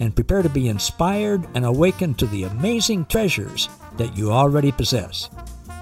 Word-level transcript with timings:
and 0.00 0.14
prepare 0.14 0.42
to 0.42 0.48
be 0.48 0.68
inspired 0.68 1.46
and 1.54 1.64
awakened 1.64 2.18
to 2.18 2.26
the 2.26 2.44
amazing 2.44 3.06
treasures 3.06 3.68
that 3.96 4.16
you 4.16 4.30
already 4.30 4.72
possess. 4.72 5.30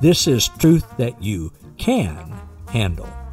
This 0.01 0.27
is 0.27 0.49
truth 0.49 0.85
that 0.97 1.23
you 1.23 1.53
can 1.79 2.33
handle. 2.69 3.24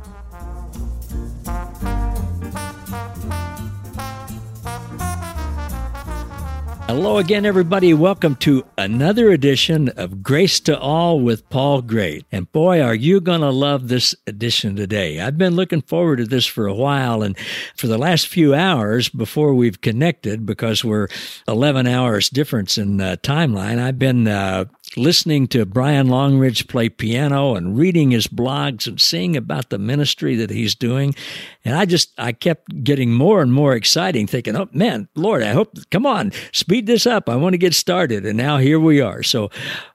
Hello 6.93 7.19
again, 7.19 7.45
everybody. 7.45 7.93
Welcome 7.93 8.35
to 8.35 8.65
another 8.77 9.31
edition 9.31 9.87
of 9.95 10.21
Grace 10.21 10.59
to 10.59 10.77
All 10.77 11.21
with 11.21 11.49
Paul 11.49 11.81
Gray. 11.81 12.25
And 12.33 12.51
boy, 12.51 12.81
are 12.81 12.93
you 12.93 13.21
going 13.21 13.39
to 13.39 13.49
love 13.49 13.87
this 13.87 14.13
edition 14.27 14.75
today. 14.75 15.21
I've 15.21 15.37
been 15.37 15.55
looking 15.55 15.81
forward 15.81 16.17
to 16.17 16.25
this 16.25 16.45
for 16.45 16.67
a 16.67 16.73
while. 16.73 17.23
And 17.23 17.37
for 17.77 17.87
the 17.87 17.97
last 17.97 18.27
few 18.27 18.53
hours 18.53 19.07
before 19.07 19.53
we've 19.53 19.79
connected, 19.79 20.45
because 20.45 20.83
we're 20.83 21.07
11 21.47 21.87
hours 21.87 22.29
difference 22.29 22.77
in 22.77 22.99
uh, 22.99 23.15
timeline, 23.23 23.79
I've 23.79 23.97
been 23.97 24.27
uh, 24.27 24.65
listening 24.97 25.47
to 25.47 25.65
Brian 25.65 26.07
Longridge 26.07 26.67
play 26.67 26.89
piano 26.89 27.55
and 27.55 27.77
reading 27.77 28.11
his 28.11 28.27
blogs 28.27 28.87
and 28.87 28.99
seeing 28.99 29.37
about 29.37 29.69
the 29.69 29.77
ministry 29.77 30.35
that 30.35 30.49
he's 30.49 30.75
doing. 30.75 31.15
And 31.63 31.75
I 31.75 31.85
just, 31.85 32.11
I 32.17 32.31
kept 32.31 32.83
getting 32.83 33.13
more 33.13 33.41
and 33.41 33.53
more 33.53 33.73
exciting, 33.73 34.27
thinking, 34.27 34.55
oh 34.55 34.69
man, 34.73 35.07
Lord, 35.15 35.43
I 35.43 35.53
hope, 35.53 35.77
come 35.91 36.05
on, 36.05 36.31
speed 36.51 36.87
this 36.87 37.05
up. 37.05 37.29
I 37.29 37.35
want 37.35 37.53
to 37.53 37.57
get 37.57 37.73
started. 37.73 38.25
And 38.25 38.37
now 38.37 38.57
here 38.57 38.79
we 38.79 39.01
are. 39.01 39.23
So 39.23 39.49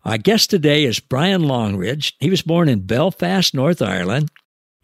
our 0.05 0.19
guest 0.19 0.51
today 0.51 0.85
is 0.85 1.01
Brian 1.01 1.45
Longridge. 1.45 2.17
He 2.21 2.31
was 2.31 2.43
born 2.43 2.69
in 2.69 2.87
Belfast, 2.87 3.55
North 3.55 3.83
Ireland. 3.83 4.31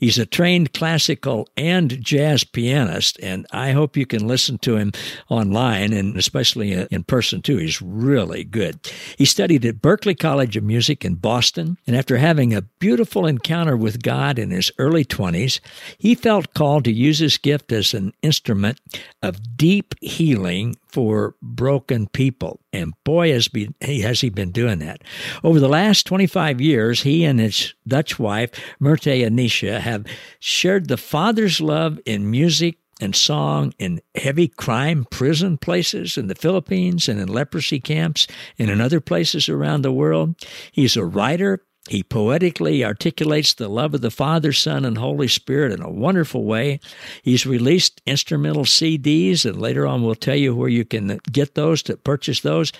He's 0.03 0.19
a 0.19 0.27
trained 0.27 0.73
classical 0.73 1.49
and 1.57 2.03
jazz 2.03 2.43
pianist, 2.43 3.21
and 3.23 3.47
I 3.53 3.71
hope 3.71 3.97
you 3.97 4.05
can 4.05 4.27
listen 4.27 4.59
to 4.59 4.75
him 4.75 4.91
online 5.29 5.93
and 5.93 6.17
especially 6.17 6.73
in 6.73 7.05
person 7.05 7.41
too. 7.41 7.59
He's 7.59 7.81
really 7.81 8.43
good. 8.43 8.81
He 9.17 9.25
studied 9.25 9.65
at 9.65 9.81
Berklee 9.81 10.19
College 10.19 10.57
of 10.57 10.65
Music 10.65 11.05
in 11.05 11.15
Boston, 11.15 11.79
and 11.87 11.95
after 11.95 12.17
having 12.17 12.53
a 12.53 12.63
beautiful 12.63 13.27
encounter 13.27 13.77
with 13.77 14.03
God 14.03 14.41
in 14.41 14.51
his 14.51 14.73
early 14.77 15.05
20s, 15.05 15.61
he 15.99 16.17
felt 16.17 16.53
called 16.53 16.85
to 16.87 16.93
use 16.93 17.21
his 17.21 17.39
gift 17.39 17.71
as 17.71 17.95
an 17.95 18.13
instrument 18.23 18.81
of 19.23 19.57
deep 19.57 19.95
healing 20.01 20.77
for 20.93 21.35
broken 21.43 22.07
people. 22.09 22.61
And 22.73 22.93
boy, 23.05 23.33
has, 23.33 23.49
been, 23.49 23.75
has 23.81 24.21
he 24.21 24.31
been 24.31 24.53
doing 24.53 24.79
that. 24.81 25.03
Over 25.43 25.59
the 25.59 25.69
last 25.69 26.07
25 26.07 26.61
years, 26.61 27.03
he 27.03 27.25
and 27.25 27.41
his 27.41 27.75
Dutch 27.87 28.19
wife, 28.19 28.51
Myrte 28.79 29.27
Anisha, 29.27 29.81
have 29.81 30.07
shared 30.39 30.89
the 30.89 30.97
Father's 30.97 31.61
love 31.61 31.99
in 32.05 32.31
music 32.31 32.77
and 33.01 33.17
song 33.17 33.75
in 33.79 34.01
heavy 34.15 34.47
crime 34.47 35.07
prison 35.11 35.59
places 35.59 36.17
in 36.17 36.29
the 36.29 36.35
Philippines 36.37 37.09
and 37.09 37.19
in 37.19 37.27
leprosy 37.27 37.81
camps 37.81 38.29
and 38.59 38.71
in 38.71 38.81
other 38.81 39.01
places 39.01 39.49
around 39.49 39.83
the 39.83 39.93
world. 39.93 40.37
He's 40.71 40.97
a 40.97 41.05
writer, 41.05 41.65
he 41.89 42.03
poetically 42.03 42.85
articulates 42.85 43.55
the 43.55 43.69
love 43.69 43.93
of 43.95 44.03
the 44.03 44.11
Father, 44.11 44.53
Son, 44.53 44.85
and 44.85 44.97
Holy 44.97 45.27
Spirit 45.27 45.73
in 45.73 45.83
a 45.83 45.91
wonderful 45.91 46.45
way. 46.45 46.79
He's 47.23 47.45
released 47.45 48.01
instrumental 48.07 48.65
CDs, 48.65 49.45
and 49.45 49.61
later 49.61 49.87
on 49.87 50.03
we'll 50.03 50.15
tell 50.15 50.37
you 50.37 50.55
where 50.55 50.69
you 50.69 50.85
can 50.85 51.19
get 51.31 51.55
those 51.55 51.83
to 51.85 51.97
purchase 51.97 52.41
those. 52.41 52.73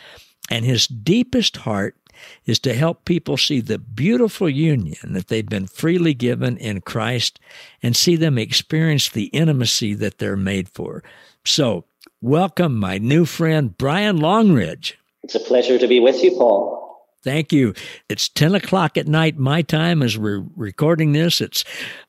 And 0.51 0.65
his 0.65 0.87
deepest 0.87 1.59
heart 1.59 1.97
is 2.47 2.61
to 2.61 2.75
help 2.75 3.05
people 3.05 3.37
see 3.37 3.61
the 3.61 3.79
beautiful 3.79 4.49
union 4.49 5.13
that 5.15 5.27
they've 5.27 5.49
been 5.49 5.67
freely 5.67 6.15
given 6.15 6.57
in 6.57 6.81
Christ 6.81 7.41
and 7.83 7.97
see 7.97 8.15
them 8.15 8.39
experience 8.39 9.09
the 9.09 9.27
intimacy 9.27 9.95
that 9.95 10.19
they're 10.19 10.37
made 10.37 10.69
for. 10.69 11.03
So, 11.45 11.87
welcome 12.21 12.79
my 12.79 12.99
new 12.99 13.25
friend, 13.25 13.77
Brian 13.77 14.19
Longridge. 14.19 14.97
It's 15.25 15.35
a 15.35 15.41
pleasure 15.41 15.79
to 15.79 15.89
be 15.89 15.99
with 15.99 16.23
you, 16.23 16.31
Paul. 16.33 16.82
Thank 17.23 17.53
you. 17.53 17.75
It's 18.09 18.29
10 18.29 18.55
o'clock 18.57 18.97
at 18.97 19.07
night, 19.07 19.39
my 19.39 19.63
time, 19.63 20.03
as 20.03 20.19
we're 20.19 20.45
recording 20.57 21.13
this. 21.13 21.41
It's 21.41 21.65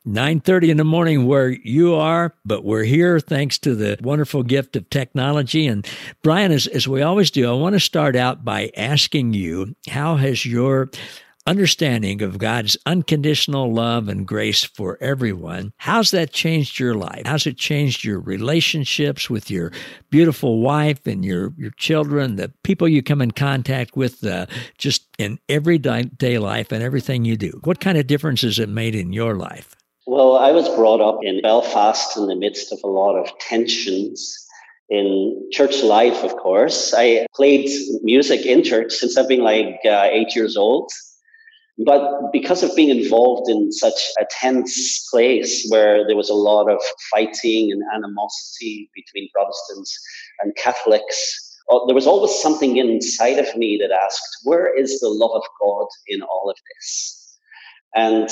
9.30 0.07 0.69
in 0.69 0.77
the 0.77 0.83
morning 0.83 1.27
where 1.27 1.49
you 1.49 1.93
are, 1.93 2.33
but 2.45 2.63
we're 2.63 2.83
here 2.83 3.19
thanks 3.19 3.59
to 3.59 3.75
the 3.75 3.97
wonderful 4.01 4.41
gift 4.41 4.75
of 4.75 4.89
technology. 4.89 5.67
And 5.67 5.87
Brian, 6.23 6.51
as, 6.51 6.65
as 6.67 6.87
we 6.87 7.03
always 7.03 7.29
do, 7.29 7.47
I 7.47 7.53
want 7.53 7.73
to 7.73 7.79
start 7.79 8.15
out 8.15 8.43
by 8.43 8.71
asking 8.75 9.33
you, 9.33 9.75
how 9.87 10.15
has 10.15 10.45
your 10.47 10.89
understanding 11.45 12.21
of 12.21 12.37
God's 12.37 12.77
unconditional 12.85 13.73
love 13.73 14.07
and 14.07 14.27
grace 14.27 14.63
for 14.63 14.97
everyone. 15.01 15.73
How's 15.77 16.11
that 16.11 16.31
changed 16.31 16.79
your 16.79 16.95
life? 16.95 17.23
How's 17.25 17.45
it 17.45 17.57
changed 17.57 18.03
your 18.03 18.19
relationships 18.19 19.29
with 19.29 19.51
your 19.51 19.71
beautiful 20.09 20.61
wife 20.61 21.05
and 21.05 21.25
your, 21.25 21.53
your 21.57 21.71
children, 21.71 22.37
the 22.37 22.51
people 22.63 22.87
you 22.87 23.03
come 23.03 23.21
in 23.21 23.31
contact 23.31 23.95
with 23.97 24.23
uh, 24.25 24.45
just 24.77 25.07
in 25.17 25.39
everyday 25.49 26.37
life 26.37 26.71
and 26.71 26.83
everything 26.83 27.25
you 27.25 27.35
do? 27.35 27.59
What 27.63 27.79
kind 27.79 27.97
of 27.97 28.07
difference 28.07 28.41
has 28.41 28.59
it 28.59 28.69
made 28.69 28.95
in 28.95 29.11
your 29.11 29.35
life? 29.35 29.75
Well, 30.05 30.37
I 30.37 30.51
was 30.51 30.67
brought 30.69 31.01
up 31.01 31.19
in 31.23 31.41
Belfast 31.41 32.17
in 32.17 32.27
the 32.27 32.35
midst 32.35 32.71
of 32.73 32.79
a 32.83 32.87
lot 32.87 33.15
of 33.15 33.27
tensions 33.39 34.37
in 34.89 35.49
church 35.51 35.81
life, 35.81 36.23
of 36.23 36.35
course. 36.35 36.93
I 36.95 37.25
played 37.33 37.69
music 38.01 38.45
in 38.45 38.63
church 38.63 38.93
since 38.93 39.17
I've 39.17 39.29
been 39.29 39.41
like 39.41 39.79
uh, 39.85 40.07
eight 40.11 40.35
years 40.35 40.57
old. 40.57 40.91
But 41.85 42.31
because 42.31 42.61
of 42.61 42.75
being 42.75 42.89
involved 42.89 43.49
in 43.49 43.71
such 43.71 44.11
a 44.19 44.25
tense 44.29 45.07
place 45.09 45.65
where 45.69 46.05
there 46.05 46.15
was 46.15 46.29
a 46.29 46.35
lot 46.35 46.69
of 46.69 46.79
fighting 47.09 47.71
and 47.71 47.81
animosity 47.95 48.91
between 48.93 49.29
Protestants 49.33 49.99
and 50.41 50.55
Catholics, 50.55 51.57
uh, 51.71 51.79
there 51.87 51.95
was 51.95 52.05
always 52.05 52.33
something 52.35 52.77
inside 52.77 53.39
of 53.39 53.55
me 53.57 53.79
that 53.81 53.91
asked, 53.91 54.37
where 54.43 54.77
is 54.77 54.99
the 54.99 55.09
love 55.09 55.31
of 55.33 55.43
God 55.59 55.87
in 56.07 56.21
all 56.21 56.49
of 56.49 56.57
this? 56.75 57.39
And 57.95 58.29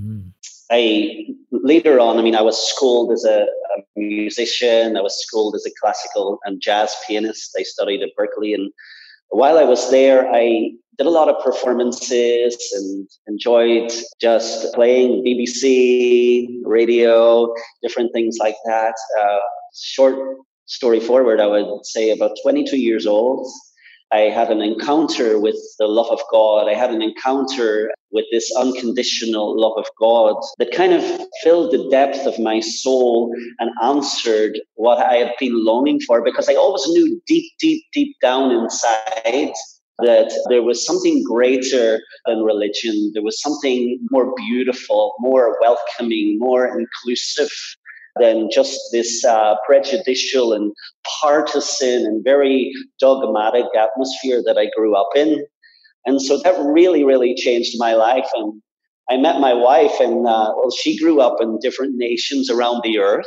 mm. 0.00 0.30
I 0.70 1.26
later 1.50 2.00
on, 2.00 2.18
I 2.18 2.22
mean, 2.22 2.34
I 2.34 2.42
was 2.42 2.58
schooled 2.58 3.12
as 3.12 3.24
a, 3.24 3.42
a, 3.42 3.82
musician. 3.96 4.96
I 4.96 5.00
was 5.00 5.22
schooled 5.22 5.54
as 5.54 5.64
a 5.66 5.70
classical 5.80 6.38
and 6.44 6.60
jazz 6.60 6.94
pianist. 7.06 7.54
I 7.58 7.62
studied 7.62 8.02
at 8.02 8.10
Berklee, 8.18 8.54
and 8.54 8.72
while 9.28 9.58
I 9.58 9.64
was 9.64 9.90
there, 9.90 10.28
I 10.32 10.70
did 10.98 11.06
a 11.06 11.10
lot 11.10 11.28
of 11.28 11.42
performances 11.42 12.56
and 12.74 13.08
enjoyed 13.26 13.92
just 14.20 14.72
playing 14.74 15.24
BBC, 15.24 16.48
radio, 16.64 17.52
different 17.82 18.12
things 18.12 18.38
like 18.38 18.56
that. 18.64 18.94
Uh, 19.20 19.38
short 19.74 20.38
story 20.66 21.00
forward, 21.00 21.40
I 21.40 21.46
would 21.46 21.84
say 21.84 22.10
about 22.10 22.36
22 22.42 22.78
years 22.78 23.06
old, 23.06 23.46
I 24.12 24.30
had 24.30 24.50
an 24.50 24.62
encounter 24.62 25.40
with 25.40 25.56
the 25.78 25.86
love 25.86 26.06
of 26.10 26.20
God. 26.30 26.68
I 26.68 26.74
had 26.74 26.90
an 26.90 27.02
encounter 27.02 27.90
with 28.12 28.26
this 28.30 28.54
unconditional 28.56 29.60
love 29.60 29.72
of 29.76 29.86
God 29.98 30.36
that 30.58 30.70
kind 30.70 30.92
of 30.92 31.02
filled 31.42 31.72
the 31.72 31.88
depth 31.90 32.24
of 32.24 32.38
my 32.38 32.60
soul 32.60 33.34
and 33.58 33.70
answered 33.82 34.60
what 34.74 34.98
I 34.98 35.16
had 35.16 35.32
been 35.40 35.64
longing 35.64 36.00
for 36.00 36.22
because 36.22 36.48
I 36.48 36.54
always 36.54 36.86
knew 36.88 37.20
deep, 37.26 37.52
deep, 37.58 37.82
deep 37.92 38.14
down 38.22 38.52
inside 38.52 39.52
that 40.00 40.32
there 40.48 40.62
was 40.62 40.84
something 40.84 41.22
greater 41.22 42.00
than 42.26 42.42
religion. 42.42 43.12
There 43.14 43.22
was 43.22 43.40
something 43.40 43.98
more 44.10 44.34
beautiful, 44.36 45.14
more 45.20 45.56
welcoming, 45.60 46.36
more 46.38 46.66
inclusive 46.66 47.50
than 48.20 48.48
just 48.52 48.78
this 48.92 49.24
uh, 49.24 49.54
prejudicial 49.66 50.52
and 50.52 50.72
partisan 51.20 52.04
and 52.06 52.24
very 52.24 52.72
dogmatic 53.00 53.66
atmosphere 53.76 54.42
that 54.44 54.56
I 54.58 54.70
grew 54.76 54.96
up 54.96 55.08
in. 55.16 55.44
And 56.06 56.20
so 56.20 56.38
that 56.42 56.54
really, 56.58 57.04
really 57.04 57.34
changed 57.34 57.74
my 57.78 57.94
life. 57.94 58.28
And 58.34 58.60
I 59.10 59.16
met 59.16 59.40
my 59.40 59.52
wife, 59.52 60.00
and 60.00 60.26
uh, 60.26 60.52
well, 60.56 60.70
she 60.70 60.98
grew 60.98 61.20
up 61.20 61.36
in 61.40 61.58
different 61.60 61.94
nations 61.96 62.50
around 62.50 62.82
the 62.82 62.98
earth. 62.98 63.26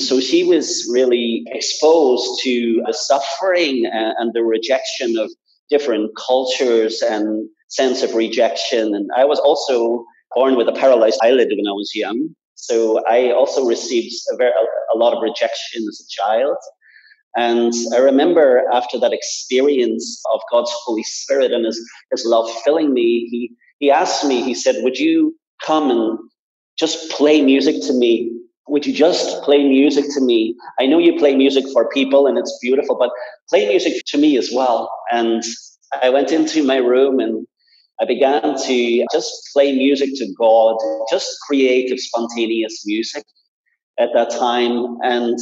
So 0.00 0.20
she 0.20 0.44
was 0.44 0.88
really 0.92 1.42
exposed 1.48 2.40
to 2.44 2.82
the 2.86 2.92
suffering 2.92 3.84
and, 3.92 4.14
and 4.18 4.32
the 4.32 4.44
rejection 4.44 5.18
of 5.18 5.30
different 5.70 6.10
cultures 6.16 7.02
and 7.02 7.48
sense 7.68 8.02
of 8.02 8.14
rejection. 8.14 8.94
And 8.94 9.10
I 9.16 9.24
was 9.24 9.38
also 9.40 10.04
born 10.34 10.56
with 10.56 10.68
a 10.68 10.72
paralyzed 10.72 11.18
eyelid 11.22 11.48
when 11.50 11.68
I 11.68 11.72
was 11.72 11.92
young. 11.94 12.28
So 12.54 13.02
I 13.06 13.30
also 13.30 13.64
received 13.64 14.14
a, 14.32 14.36
very, 14.36 14.52
a 14.94 14.98
lot 14.98 15.14
of 15.14 15.22
rejection 15.22 15.84
as 15.88 16.00
a 16.00 16.22
child. 16.22 16.56
And 17.36 17.72
I 17.94 17.98
remember 17.98 18.64
after 18.72 18.98
that 18.98 19.12
experience 19.12 20.20
of 20.32 20.40
God's 20.50 20.72
Holy 20.84 21.04
Spirit 21.04 21.52
and 21.52 21.64
His, 21.64 21.80
His 22.10 22.24
love 22.24 22.50
filling 22.64 22.92
me, 22.92 23.28
he, 23.30 23.52
he 23.78 23.90
asked 23.90 24.24
me, 24.24 24.42
he 24.42 24.54
said, 24.54 24.76
Would 24.82 24.98
you 24.98 25.36
come 25.64 25.90
and 25.90 26.18
just 26.78 27.10
play 27.10 27.42
music 27.42 27.76
to 27.86 27.92
me? 27.92 28.37
Would 28.68 28.86
you 28.86 28.92
just 28.92 29.42
play 29.42 29.66
music 29.66 30.04
to 30.14 30.20
me? 30.20 30.54
I 30.78 30.86
know 30.86 30.98
you 30.98 31.18
play 31.18 31.34
music 31.34 31.64
for 31.72 31.88
people 31.88 32.26
and 32.26 32.38
it's 32.38 32.56
beautiful, 32.60 32.96
but 32.98 33.10
play 33.48 33.66
music 33.66 34.02
to 34.08 34.18
me 34.18 34.36
as 34.36 34.50
well. 34.52 34.90
And 35.10 35.42
I 36.02 36.10
went 36.10 36.32
into 36.32 36.62
my 36.62 36.76
room 36.76 37.18
and 37.18 37.46
I 38.00 38.04
began 38.04 38.42
to 38.42 39.06
just 39.12 39.32
play 39.52 39.72
music 39.72 40.10
to 40.16 40.34
God, 40.38 40.76
just 41.10 41.28
creative, 41.46 41.98
spontaneous 41.98 42.84
music 42.86 43.24
at 43.98 44.10
that 44.14 44.30
time. 44.30 44.96
And 45.02 45.38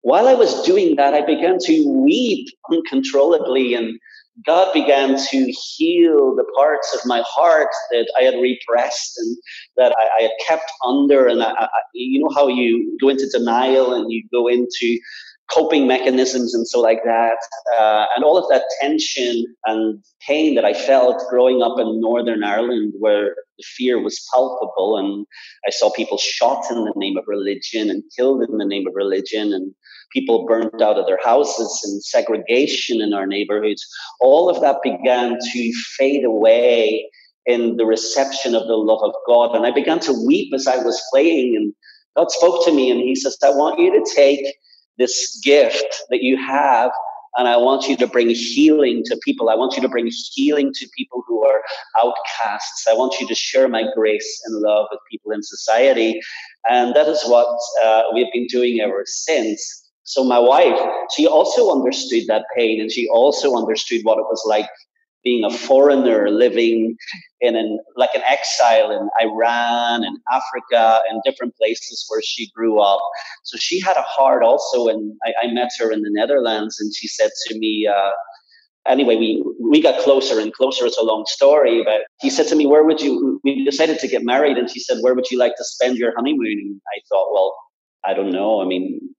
while 0.00 0.26
I 0.26 0.34
was 0.34 0.62
doing 0.62 0.96
that, 0.96 1.14
I 1.14 1.24
began 1.24 1.58
to 1.64 2.04
weep 2.04 2.48
uncontrollably, 2.70 3.74
and 3.74 3.98
God 4.44 4.72
began 4.72 5.16
to 5.16 5.52
heal 5.52 6.34
the 6.34 6.44
parts 6.56 6.94
of 6.94 7.06
my 7.06 7.22
heart 7.26 7.68
that 7.92 8.12
I 8.18 8.24
had 8.24 8.34
repressed 8.34 9.16
and 9.18 9.36
that 9.76 9.94
I, 9.98 10.08
I 10.18 10.22
had 10.22 10.32
kept 10.46 10.70
under. 10.84 11.26
And 11.26 11.42
I, 11.42 11.52
I, 11.52 11.68
you 11.94 12.20
know 12.20 12.30
how 12.34 12.48
you 12.48 12.96
go 13.00 13.08
into 13.08 13.28
denial 13.30 13.94
and 13.94 14.10
you 14.10 14.24
go 14.32 14.48
into 14.48 14.98
coping 15.52 15.86
mechanisms 15.86 16.54
and 16.54 16.66
so 16.66 16.80
like 16.80 17.04
that. 17.04 17.36
Uh, 17.78 18.06
and 18.16 18.24
all 18.24 18.36
of 18.36 18.48
that 18.48 18.64
tension 18.80 19.44
and 19.66 20.02
pain 20.26 20.54
that 20.54 20.64
I 20.64 20.74
felt 20.74 21.22
growing 21.30 21.62
up 21.62 21.78
in 21.78 22.00
Northern 22.00 22.42
Ireland, 22.42 22.94
where 22.98 23.36
the 23.58 23.64
fear 23.76 24.02
was 24.02 24.26
palpable, 24.32 24.96
and 24.98 25.26
I 25.66 25.70
saw 25.70 25.90
people 25.92 26.18
shot 26.18 26.64
in 26.70 26.84
the 26.84 26.92
name 26.96 27.16
of 27.16 27.24
religion 27.26 27.90
and 27.90 28.02
killed 28.16 28.42
in 28.48 28.58
the 28.58 28.64
name 28.64 28.86
of 28.86 28.94
religion, 28.94 29.52
and 29.52 29.72
people 30.14 30.46
burnt 30.46 30.80
out 30.80 30.96
of 30.96 31.06
their 31.06 31.20
houses 31.22 31.80
and 31.84 32.02
segregation 32.02 33.02
in 33.02 33.12
our 33.12 33.26
neighborhoods. 33.26 33.86
All 34.20 34.48
of 34.48 34.60
that 34.62 34.76
began 34.82 35.36
to 35.52 35.72
fade 35.98 36.24
away 36.24 37.10
in 37.44 37.76
the 37.76 37.84
reception 37.84 38.54
of 38.54 38.66
the 38.66 38.76
love 38.76 39.02
of 39.02 39.12
God. 39.26 39.54
And 39.54 39.66
I 39.66 39.70
began 39.70 40.00
to 40.00 40.26
weep 40.26 40.54
as 40.54 40.66
I 40.66 40.76
was 40.76 41.02
playing, 41.12 41.56
and 41.56 41.74
God 42.16 42.30
spoke 42.30 42.64
to 42.64 42.72
me, 42.72 42.90
and 42.90 43.00
He 43.00 43.14
says, 43.14 43.36
I 43.44 43.50
want 43.50 43.78
you 43.78 43.92
to 43.92 44.14
take 44.14 44.46
this 44.96 45.40
gift 45.44 46.02
that 46.10 46.22
you 46.22 46.36
have 46.36 46.92
and 47.36 47.48
I 47.48 47.56
want 47.56 47.88
you 47.88 47.96
to 47.96 48.06
bring 48.06 48.30
healing 48.30 49.02
to 49.06 49.18
people. 49.24 49.50
I 49.50 49.56
want 49.56 49.74
you 49.74 49.82
to 49.82 49.88
bring 49.88 50.08
healing 50.34 50.72
to 50.72 50.88
people 50.96 51.24
who 51.26 51.44
are 51.44 51.62
outcasts. 52.00 52.86
I 52.88 52.94
want 52.94 53.20
you 53.20 53.26
to 53.26 53.34
share 53.34 53.68
my 53.68 53.84
grace 53.94 54.40
and 54.44 54.60
love 54.60 54.86
with 54.90 55.00
people 55.10 55.32
in 55.32 55.42
society. 55.42 56.20
And 56.68 56.94
that 56.94 57.08
is 57.08 57.22
what 57.24 57.48
uh, 57.82 58.04
we've 58.12 58.32
been 58.32 58.46
doing 58.46 58.80
ever 58.80 59.02
since. 59.06 59.83
So 60.04 60.22
my 60.22 60.38
wife, 60.38 60.78
she 61.16 61.26
also 61.26 61.72
understood 61.72 62.24
that 62.28 62.44
pain 62.56 62.80
and 62.80 62.92
she 62.92 63.08
also 63.08 63.56
understood 63.56 64.02
what 64.04 64.18
it 64.18 64.24
was 64.24 64.42
like 64.46 64.68
being 65.24 65.44
a 65.44 65.50
foreigner 65.50 66.28
living 66.28 66.96
in 67.40 67.56
an 67.56 67.78
like 67.96 68.10
an 68.14 68.20
exile 68.28 68.90
in 68.90 69.08
Iran 69.26 70.04
and 70.04 70.18
Africa 70.30 71.00
and 71.08 71.22
different 71.24 71.56
places 71.56 72.04
where 72.08 72.20
she 72.22 72.50
grew 72.54 72.78
up. 72.78 73.00
So 73.42 73.56
she 73.56 73.80
had 73.80 73.96
a 73.96 74.02
heart 74.02 74.42
also, 74.42 74.88
and 74.88 75.14
I, 75.24 75.46
I 75.46 75.52
met 75.52 75.70
her 75.80 75.90
in 75.90 76.02
the 76.02 76.10
Netherlands, 76.10 76.78
and 76.78 76.94
she 76.94 77.08
said 77.08 77.30
to 77.48 77.58
me. 77.58 77.88
Uh, 77.90 78.10
anyway, 78.86 79.16
we 79.16 79.42
we 79.58 79.80
got 79.80 79.98
closer 80.00 80.38
and 80.38 80.52
closer. 80.52 80.84
It's 80.84 80.98
a 80.98 81.02
long 81.02 81.24
story, 81.26 81.82
but 81.82 82.02
he 82.20 82.28
said 82.28 82.46
to 82.48 82.56
me, 82.56 82.66
"Where 82.66 82.84
would 82.84 83.00
you?" 83.00 83.40
We 83.42 83.64
decided 83.64 83.98
to 84.00 84.08
get 84.08 84.22
married, 84.22 84.58
and 84.58 84.70
she 84.70 84.80
said, 84.80 84.98
"Where 85.00 85.14
would 85.14 85.30
you 85.30 85.38
like 85.38 85.56
to 85.56 85.64
spend 85.64 85.96
your 85.96 86.12
honeymoon?" 86.14 86.58
And 86.60 86.80
I 86.94 87.00
thought, 87.08 87.32
well, 87.32 87.56
I 88.04 88.12
don't 88.12 88.30
know. 88.30 88.60
I 88.60 88.66
mean, 88.66 89.13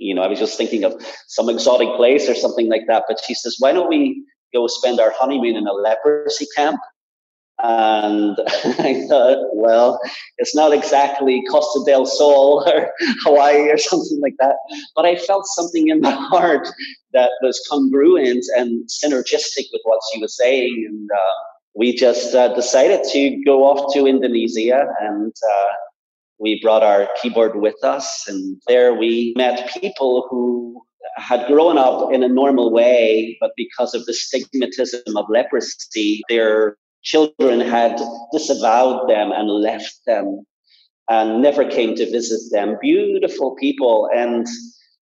you 0.00 0.14
know, 0.14 0.22
I 0.22 0.26
was 0.26 0.38
just 0.38 0.56
thinking 0.56 0.84
of 0.84 0.94
some 1.28 1.48
exotic 1.48 1.94
place 1.96 2.28
or 2.28 2.34
something 2.34 2.68
like 2.68 2.86
that. 2.88 3.04
But 3.06 3.20
she 3.24 3.34
says, 3.34 3.56
"Why 3.60 3.72
don't 3.72 3.88
we 3.88 4.24
go 4.52 4.66
spend 4.66 5.00
our 5.00 5.12
honeymoon 5.16 5.56
in 5.56 5.66
a 5.66 5.72
leprosy 5.72 6.46
camp. 6.56 6.80
And 7.62 8.38
I 8.64 9.04
thought, 9.08 9.38
well, 9.52 10.00
it's 10.38 10.54
not 10.54 10.72
exactly 10.72 11.42
Costa 11.50 11.82
del 11.84 12.06
Sol 12.06 12.64
or 12.74 12.90
Hawaii 13.22 13.68
or 13.68 13.78
something 13.78 14.20
like 14.20 14.34
that. 14.38 14.56
But 14.96 15.04
I 15.04 15.16
felt 15.16 15.46
something 15.46 15.88
in 15.88 16.00
my 16.00 16.10
heart 16.30 16.68
that 17.12 17.30
was 17.42 17.64
congruent 17.68 18.44
and 18.56 18.88
synergistic 18.88 19.66
with 19.72 19.82
what 19.84 20.00
she 20.12 20.20
was 20.20 20.36
saying. 20.36 20.86
And 20.88 21.10
uh, 21.14 21.34
we 21.74 21.94
just 21.94 22.34
uh, 22.34 22.54
decided 22.54 23.04
to 23.12 23.42
go 23.44 23.64
off 23.64 23.92
to 23.94 24.06
Indonesia 24.06 24.86
and 25.00 25.32
uh, 25.32 25.72
we 26.40 26.58
brought 26.62 26.82
our 26.82 27.08
keyboard 27.20 27.60
with 27.60 27.76
us. 27.84 28.24
And 28.26 28.60
there 28.66 28.94
we 28.94 29.34
met 29.36 29.70
people 29.80 30.26
who 30.30 30.82
had 31.16 31.46
grown 31.46 31.76
up 31.76 32.12
in 32.12 32.22
a 32.22 32.28
normal 32.28 32.72
way, 32.72 33.36
but 33.40 33.50
because 33.56 33.94
of 33.94 34.06
the 34.06 34.12
stigmatism 34.12 35.02
of 35.16 35.26
leprosy, 35.28 36.22
their 36.28 36.76
children 37.02 37.60
had 37.60 38.00
disavowed 38.32 39.08
them 39.08 39.32
and 39.32 39.48
left 39.48 40.00
them 40.06 40.44
and 41.08 41.42
never 41.42 41.68
came 41.68 41.94
to 41.96 42.10
visit 42.10 42.40
them. 42.50 42.76
Beautiful 42.80 43.54
people. 43.56 44.08
And 44.14 44.46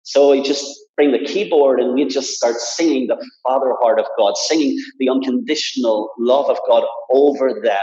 so 0.04 0.30
we 0.30 0.42
just 0.42 0.64
bring 0.96 1.12
the 1.12 1.24
keyboard 1.24 1.80
and 1.80 1.94
we 1.94 2.06
just 2.06 2.30
start 2.30 2.56
singing 2.56 3.08
the 3.08 3.22
Father 3.42 3.74
heart 3.80 3.98
of 3.98 4.06
God, 4.16 4.36
singing 4.36 4.78
the 4.98 5.10
unconditional 5.10 6.10
love 6.18 6.48
of 6.48 6.58
God 6.66 6.84
over 7.10 7.60
them 7.62 7.82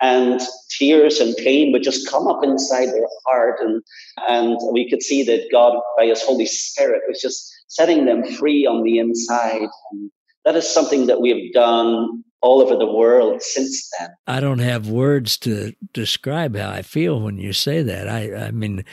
and 0.00 0.40
tears 0.70 1.20
and 1.20 1.36
pain 1.36 1.72
would 1.72 1.82
just 1.82 2.08
come 2.08 2.26
up 2.26 2.42
inside 2.42 2.86
their 2.86 3.08
heart. 3.26 3.58
And 3.60 3.82
and 4.28 4.58
we 4.72 4.88
could 4.88 5.02
see 5.02 5.22
that 5.24 5.48
god 5.52 5.80
by 5.96 6.06
his 6.06 6.22
holy 6.22 6.46
spirit 6.46 7.02
was 7.08 7.20
just 7.20 7.52
setting 7.68 8.06
them 8.06 8.24
free 8.24 8.66
on 8.66 8.82
the 8.82 8.98
inside. 8.98 9.68
And 9.92 10.10
that 10.44 10.56
is 10.56 10.68
something 10.68 11.06
that 11.06 11.20
we 11.20 11.30
have 11.30 11.52
done 11.52 12.24
all 12.42 12.62
over 12.62 12.76
the 12.76 12.90
world 12.90 13.42
since 13.42 13.90
then. 13.98 14.10
I 14.26 14.40
don't 14.40 14.60
have 14.60 14.88
words 14.88 15.36
to 15.38 15.74
describe 15.92 16.56
how 16.56 16.70
i 16.70 16.82
feel 16.82 17.20
when 17.20 17.38
you 17.38 17.52
say 17.52 17.82
that. 17.82 18.08
I 18.08 18.46
i 18.46 18.50
mean 18.50 18.84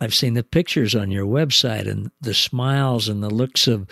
i've 0.00 0.14
seen 0.14 0.34
the 0.34 0.44
pictures 0.44 0.94
on 0.94 1.10
your 1.10 1.26
website 1.26 1.88
and 1.88 2.10
the 2.20 2.34
smiles 2.34 3.08
and 3.08 3.22
the 3.22 3.30
looks 3.30 3.66
of 3.66 3.86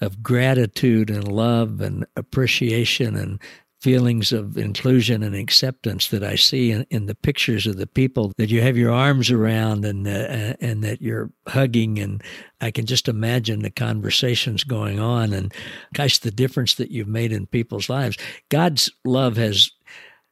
of 0.00 0.22
gratitude 0.22 1.08
and 1.10 1.26
love 1.26 1.80
and 1.80 2.06
appreciation 2.16 3.16
and 3.16 3.40
feelings 3.84 4.32
of 4.32 4.56
inclusion 4.56 5.22
and 5.22 5.36
acceptance 5.36 6.08
that 6.08 6.24
I 6.24 6.36
see 6.36 6.70
in, 6.70 6.86
in 6.88 7.04
the 7.04 7.14
pictures 7.14 7.66
of 7.66 7.76
the 7.76 7.86
people 7.86 8.32
that 8.38 8.48
you 8.48 8.62
have 8.62 8.78
your 8.78 8.90
arms 8.90 9.30
around 9.30 9.84
and 9.84 10.08
uh, 10.08 10.54
and 10.58 10.82
that 10.82 11.02
you're 11.02 11.30
hugging 11.46 11.98
and 11.98 12.22
I 12.62 12.70
can 12.70 12.86
just 12.86 13.08
imagine 13.08 13.60
the 13.60 13.70
conversations 13.70 14.64
going 14.64 15.00
on 15.00 15.34
and 15.34 15.52
gosh 15.92 16.16
the 16.16 16.30
difference 16.30 16.76
that 16.76 16.92
you've 16.92 17.08
made 17.08 17.30
in 17.30 17.44
people's 17.44 17.90
lives. 17.90 18.16
God's 18.48 18.90
love 19.04 19.36
has 19.36 19.70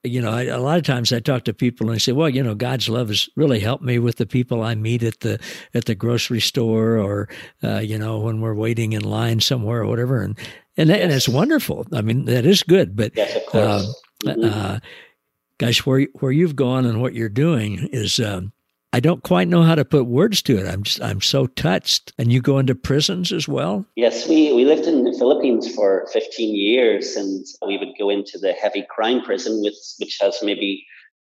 you 0.05 0.21
know, 0.21 0.31
I, 0.31 0.45
a 0.45 0.59
lot 0.59 0.79
of 0.79 0.85
times 0.85 1.13
I 1.13 1.21
talk 1.21 1.45
to 1.45 1.55
people 1.55 1.87
and 1.87 1.95
I 1.95 1.99
say, 1.99 2.13
well, 2.13 2.29
you 2.29 2.43
know, 2.43 2.55
God's 2.55 2.89
love 2.89 3.09
has 3.09 3.29
really 3.37 3.61
helped 3.61 3.85
me 3.85 3.99
with 3.99 4.17
the 4.17 4.27
people 4.27 4.63
I 4.63 4.75
meet 4.75 5.03
at 5.03 5.21
the 5.21 5.39
at 5.75 5.85
the 5.85 5.95
grocery 5.95 6.41
store 6.41 6.99
or, 6.99 7.29
uh, 7.63 7.79
you 7.79 7.99
know, 7.99 8.19
when 8.19 8.41
we're 8.41 8.55
waiting 8.55 8.95
in 8.95 9.03
line 9.03 9.41
somewhere 9.41 9.83
or 9.83 9.87
whatever. 9.87 10.23
And 10.23 10.37
and 10.77 10.89
yes. 10.89 11.01
and 11.01 11.13
it's 11.13 11.29
wonderful. 11.29 11.87
I 11.93 12.03
mean, 12.03 12.25
that 12.25 12.45
is 12.45 12.63
good. 12.63 12.97
But 12.97 13.13
yes, 13.17 13.37
of 13.37 13.47
course. 13.47 14.05
Uh, 14.25 14.29
mm-hmm. 14.29 14.45
uh, 14.45 14.79
guys, 15.59 15.79
where 15.87 16.07
where 16.15 16.33
you've 16.33 16.57
gone 16.57 16.85
and 16.85 17.01
what 17.01 17.15
you're 17.15 17.29
doing 17.29 17.89
is. 17.93 18.19
Um, 18.19 18.53
I 18.93 19.01
don't 19.01 19.23
quite 19.23 19.49
know 19.49 19.63
how 19.63 19.75
to 19.75 19.85
put 19.85 20.07
words 20.07 20.43
to 20.43 20.59
it. 20.59 20.67
I'm 20.67 20.83
just, 20.83 21.01
I'm 21.01 21.21
so 21.21 21.47
touched. 21.47 22.13
And 22.19 22.31
you 22.31 22.43
go 22.43 22.59
into 22.59 22.75
prisons 22.75 23.33
as 23.33 23.49
well? 23.49 23.87
Yes, 23.97 24.29
we, 24.29 24.53
we 24.53 24.65
lived 24.65 24.87
in 24.87 25.05
the 25.05 25.17
Philippines 25.19 25.75
for 25.75 26.07
15 26.13 26.55
years 26.55 27.17
and 27.17 27.47
we 27.67 27.79
would 27.79 27.95
go 27.99 28.11
into 28.11 28.39
the 28.39 28.53
heavy 28.53 28.85
crime 28.91 29.23
prison, 29.23 29.61
with, 29.63 29.77
which 29.99 30.19
has 30.21 30.39
maybe 30.43 30.85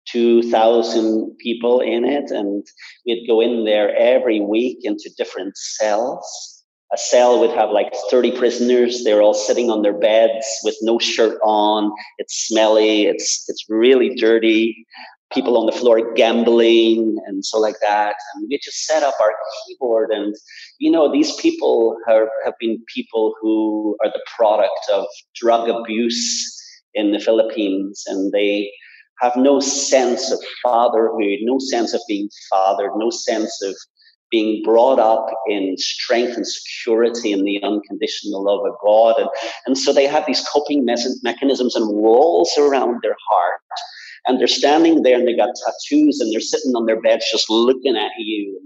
2,000 0.10 1.36
people 1.40 1.82
in 1.82 2.06
it. 2.06 2.32
And 2.32 2.66
we'd 3.06 3.28
go 3.28 3.42
in 3.42 3.66
there 3.66 3.94
every 3.98 4.40
week 4.40 4.80
into 4.84 5.10
different 5.18 5.58
cells 5.58 6.58
a 6.94 6.98
cell 6.98 7.40
would 7.40 7.52
have 7.52 7.72
like 7.72 7.94
30 8.10 8.38
prisoners. 8.38 9.04
They're 9.04 9.22
all 9.22 9.34
sitting 9.34 9.70
on 9.70 9.82
their 9.82 9.98
beds 9.98 10.46
with 10.64 10.76
no 10.82 11.00
shirt 11.00 11.38
on. 11.44 11.92
It's 12.18 12.48
smelly. 12.48 13.08
It's, 13.08 13.44
it's 13.50 13.66
really 13.68 14.16
dirty. 14.16 14.86
People 15.34 15.57
on 15.57 15.65
the 15.65 15.72
floor 15.72 16.13
gambling 16.13 17.17
and 17.27 17.43
so 17.43 17.60
like 17.60 17.75
that. 17.81 18.15
And 18.36 18.48
we 18.50 18.60
just 18.63 18.86
set 18.86 19.03
up 19.03 19.15
our 19.22 19.34
keyboard. 19.67 20.10
And, 20.12 20.36
you 20.79 20.89
know, 20.89 21.12
these 21.12 21.36
people 21.36 21.98
have, 22.07 22.27
have 22.46 22.53
been 22.60 22.81
people 22.93 23.36
who 23.41 23.98
are 24.03 24.10
the 24.10 24.24
product 24.38 24.79
of 24.93 25.05
drug 25.36 25.69
abuse 25.69 26.55
in 26.93 27.12
the 27.12 27.19
Philippines. 27.19 28.03
And 28.07 28.31
they, 28.31 28.72
have 29.19 29.36
no 29.36 29.60
sense 29.60 30.31
of 30.31 30.39
fatherhood, 30.63 31.39
no 31.41 31.57
sense 31.60 31.93
of 31.93 32.01
being 32.07 32.29
fathered, 32.50 32.91
no 32.98 33.10
sense 33.10 33.62
of 33.63 33.75
being 34.29 34.62
brought 34.63 35.00
up 35.00 35.27
in 35.48 35.75
strength 35.77 36.36
and 36.36 36.46
security 36.46 37.31
in 37.31 37.43
the 37.46 37.62
unconditional 37.63 38.43
love 38.43 38.60
of 38.65 38.74
God. 38.84 39.15
And, 39.19 39.29
and 39.65 39.77
so 39.77 39.93
they 39.93 40.05
have 40.05 40.25
these 40.25 40.46
coping 40.50 40.86
mechanisms 40.86 41.75
and 41.75 41.88
walls 41.89 42.51
around 42.57 43.00
their 43.01 43.15
heart. 43.29 43.62
And 44.27 44.39
they're 44.39 44.48
standing 44.48 45.03
there 45.03 45.17
and 45.17 45.27
they 45.27 45.36
got 45.36 45.55
tattoos 45.55 46.19
and 46.19 46.31
they're 46.31 46.41
sitting 46.41 46.74
on 46.75 46.86
their 46.86 47.01
beds 47.01 47.25
just 47.31 47.50
looking 47.50 47.96
at 47.96 48.12
you. 48.17 48.60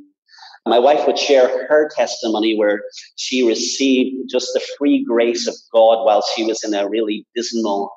My 0.68 0.80
wife 0.80 1.08
would 1.08 1.18
share 1.18 1.48
her 1.68 1.90
testimony 1.96 2.56
where 2.58 2.82
she 3.16 3.48
received 3.48 4.30
just 4.30 4.50
the 4.54 4.62
free 4.78 5.04
grace 5.04 5.48
of 5.48 5.56
God 5.74 6.06
while 6.06 6.24
she 6.36 6.44
was 6.44 6.64
in 6.64 6.74
a 6.74 6.88
really 6.88 7.26
dismal. 7.36 7.92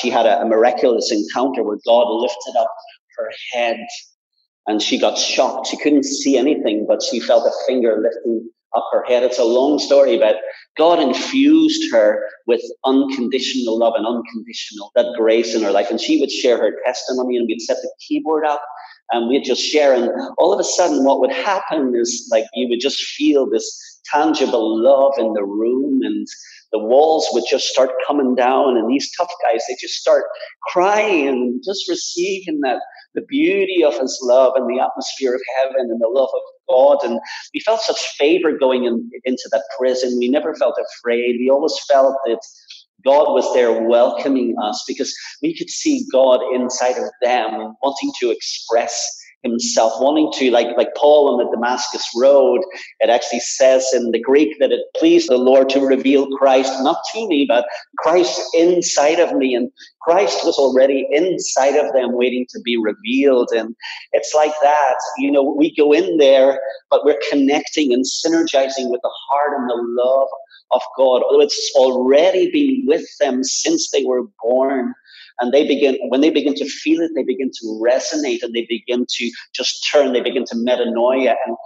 She 0.00 0.08
had 0.08 0.24
a, 0.24 0.40
a 0.40 0.46
miraculous 0.46 1.12
encounter 1.12 1.62
where 1.62 1.78
God 1.86 2.06
lifted 2.08 2.58
up 2.58 2.70
her 3.18 3.30
head 3.52 3.78
and 4.66 4.80
she 4.80 4.98
got 4.98 5.18
shocked. 5.18 5.68
She 5.68 5.76
couldn't 5.76 6.04
see 6.04 6.38
anything, 6.38 6.86
but 6.88 7.02
she 7.02 7.20
felt 7.20 7.46
a 7.46 7.52
finger 7.66 8.00
lifting 8.02 8.50
up 8.76 8.88
her 8.92 9.04
head. 9.04 9.22
It's 9.22 9.38
a 9.38 9.44
long 9.44 9.78
story, 9.78 10.18
but 10.18 10.36
God 10.76 11.00
infused 11.00 11.90
her 11.92 12.22
with 12.46 12.60
unconditional 12.84 13.78
love 13.78 13.94
and 13.96 14.06
unconditional 14.06 14.90
that 14.94 15.14
grace 15.16 15.54
in 15.54 15.62
her 15.62 15.70
life. 15.70 15.90
And 15.90 16.00
she 16.00 16.20
would 16.20 16.30
share 16.30 16.58
her 16.58 16.72
testimony, 16.84 17.36
and 17.36 17.46
we'd 17.46 17.60
set 17.60 17.78
the 17.82 17.92
keyboard 18.06 18.44
up, 18.44 18.62
and 19.12 19.28
we'd 19.28 19.44
just 19.44 19.62
share. 19.62 19.94
And 19.94 20.10
all 20.38 20.52
of 20.52 20.60
a 20.60 20.64
sudden, 20.64 21.04
what 21.04 21.20
would 21.20 21.32
happen 21.32 21.94
is 21.96 22.28
like 22.30 22.44
you 22.54 22.68
would 22.68 22.80
just 22.80 22.98
feel 22.98 23.48
this 23.48 24.00
tangible 24.12 24.82
love 24.82 25.12
in 25.18 25.32
the 25.32 25.44
room, 25.44 26.02
and 26.02 26.26
the 26.76 26.84
walls 26.84 27.26
would 27.32 27.44
just 27.48 27.66
start 27.66 27.90
coming 28.06 28.34
down. 28.34 28.76
And 28.76 28.90
these 28.90 29.10
tough 29.16 29.32
guys, 29.42 29.62
they 29.68 29.76
just 29.80 29.94
start 29.94 30.24
crying 30.62 31.28
and 31.28 31.62
just 31.64 31.88
receiving 31.88 32.60
that 32.60 32.80
the 33.14 33.22
beauty 33.22 33.82
of 33.82 33.98
his 33.98 34.18
love 34.22 34.52
and 34.56 34.68
the 34.68 34.82
atmosphere 34.82 35.34
of 35.34 35.40
heaven 35.58 35.88
and 35.90 36.00
the 36.00 36.08
love 36.08 36.28
of 36.34 36.42
God. 36.68 36.98
And 37.08 37.20
we 37.54 37.60
felt 37.60 37.80
such 37.80 38.00
favor 38.18 38.52
going 38.52 38.84
in, 38.84 39.10
into 39.24 39.48
that 39.52 39.64
prison. 39.78 40.18
We 40.18 40.28
never 40.28 40.54
felt 40.54 40.76
afraid. 40.78 41.36
We 41.38 41.48
always 41.50 41.78
felt 41.90 42.14
that 42.26 42.40
God 43.04 43.32
was 43.32 43.52
there 43.54 43.88
welcoming 43.88 44.54
us 44.62 44.84
because 44.86 45.14
we 45.42 45.56
could 45.56 45.70
see 45.70 46.06
God 46.12 46.40
inside 46.52 46.98
of 46.98 47.10
them, 47.22 47.74
wanting 47.82 48.12
to 48.20 48.30
express 48.30 49.08
himself, 49.42 49.92
wanting 50.00 50.30
to, 50.38 50.50
like, 50.50 50.76
like 50.76 50.94
Paul 50.96 51.30
on 51.30 51.38
the 51.38 51.50
Damascus 51.54 52.04
Road, 52.16 52.60
it 53.00 53.10
actually 53.10 53.40
says 53.40 53.86
in 53.92 54.10
the 54.10 54.20
Greek 54.20 54.58
that 54.58 54.72
it 54.72 54.80
pleased 54.96 55.28
the 55.28 55.36
Lord 55.36 55.68
to 55.70 55.80
reveal 55.80 56.26
Christ, 56.36 56.72
not 56.80 56.98
to 57.14 57.28
me, 57.28 57.46
but 57.48 57.66
Christ 57.98 58.40
inside 58.54 59.20
of 59.20 59.34
me. 59.34 59.54
And 59.54 59.70
Christ 60.02 60.44
was 60.44 60.56
already 60.56 61.06
inside 61.10 61.76
of 61.76 61.92
them 61.92 62.12
waiting 62.12 62.46
to 62.50 62.60
be 62.64 62.76
revealed. 62.76 63.50
And 63.54 63.74
it's 64.12 64.32
like 64.34 64.54
that. 64.62 64.96
You 65.18 65.30
know, 65.30 65.42
we 65.42 65.74
go 65.74 65.92
in 65.92 66.18
there, 66.18 66.60
but 66.90 67.04
we're 67.04 67.20
connecting 67.30 67.92
and 67.92 68.04
synergizing 68.04 68.90
with 68.90 69.00
the 69.02 69.14
heart 69.28 69.52
and 69.58 69.70
the 69.70 70.02
love 70.02 70.28
of 70.72 70.82
God. 70.96 71.22
Although 71.22 71.42
it's 71.42 71.72
already 71.76 72.50
been 72.50 72.84
with 72.86 73.06
them 73.20 73.44
since 73.44 73.90
they 73.90 74.04
were 74.04 74.22
born 74.42 74.94
and 75.40 75.52
they 75.52 75.66
begin 75.66 75.98
when 76.08 76.20
they 76.20 76.30
begin 76.30 76.54
to 76.54 76.68
feel 76.68 77.00
it 77.00 77.10
they 77.14 77.22
begin 77.22 77.50
to 77.50 77.66
resonate 77.82 78.42
and 78.42 78.54
they 78.54 78.66
begin 78.68 79.04
to 79.08 79.30
just 79.54 79.86
turn 79.90 80.12
they 80.12 80.20
begin 80.20 80.44
to 80.44 80.54
metanoia 80.54 81.34
and 81.46 81.56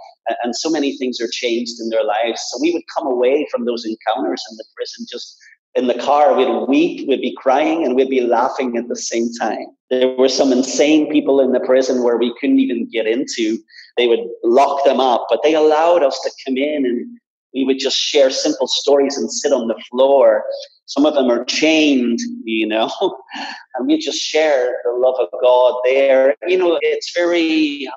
and 0.43 0.55
so 0.55 0.69
many 0.69 0.97
things 0.97 1.19
are 1.19 1.29
changed 1.31 1.79
in 1.79 1.89
their 1.89 2.03
lives. 2.03 2.41
So 2.49 2.59
we 2.61 2.71
would 2.73 2.83
come 2.95 3.07
away 3.07 3.47
from 3.51 3.65
those 3.65 3.85
encounters 3.85 4.43
in 4.49 4.57
the 4.57 4.65
prison 4.75 5.05
just 5.09 5.37
in 5.75 5.87
the 5.87 5.95
car. 5.95 6.35
We'd 6.35 6.67
weep 6.67 7.07
we'd 7.07 7.21
be 7.21 7.35
crying 7.35 7.85
and 7.85 7.95
we'd 7.95 8.09
be 8.09 8.21
laughing 8.21 8.77
at 8.77 8.87
the 8.87 8.95
same 8.95 9.31
time. 9.39 9.65
There 9.89 10.09
were 10.09 10.29
some 10.29 10.51
insane 10.51 11.11
people 11.11 11.39
in 11.41 11.51
the 11.51 11.59
prison 11.61 12.03
where 12.03 12.17
we 12.17 12.33
couldn't 12.39 12.59
even 12.59 12.89
get 12.91 13.07
into. 13.07 13.57
They 13.97 14.07
would 14.07 14.21
lock 14.43 14.83
them 14.85 14.99
up 14.99 15.27
but 15.29 15.41
they 15.43 15.55
allowed 15.55 16.03
us 16.03 16.19
to 16.21 16.31
come 16.45 16.57
in 16.57 16.85
and 16.85 17.19
we 17.53 17.65
would 17.65 17.79
just 17.79 17.97
share 17.97 18.29
simple 18.29 18.67
stories 18.67 19.17
and 19.17 19.31
sit 19.31 19.51
on 19.51 19.67
the 19.67 19.81
floor 19.89 20.45
some 20.91 21.05
of 21.05 21.13
them 21.13 21.29
are 21.29 21.45
chained, 21.45 22.19
you 22.43 22.67
know, 22.67 22.91
and 23.75 23.87
we 23.87 23.97
just 23.97 24.17
share 24.17 24.75
the 24.83 24.91
love 24.91 25.15
of 25.21 25.29
God 25.41 25.79
there. 25.85 26.35
You 26.47 26.57
know, 26.57 26.79
it's 26.81 27.13
very 27.15 27.87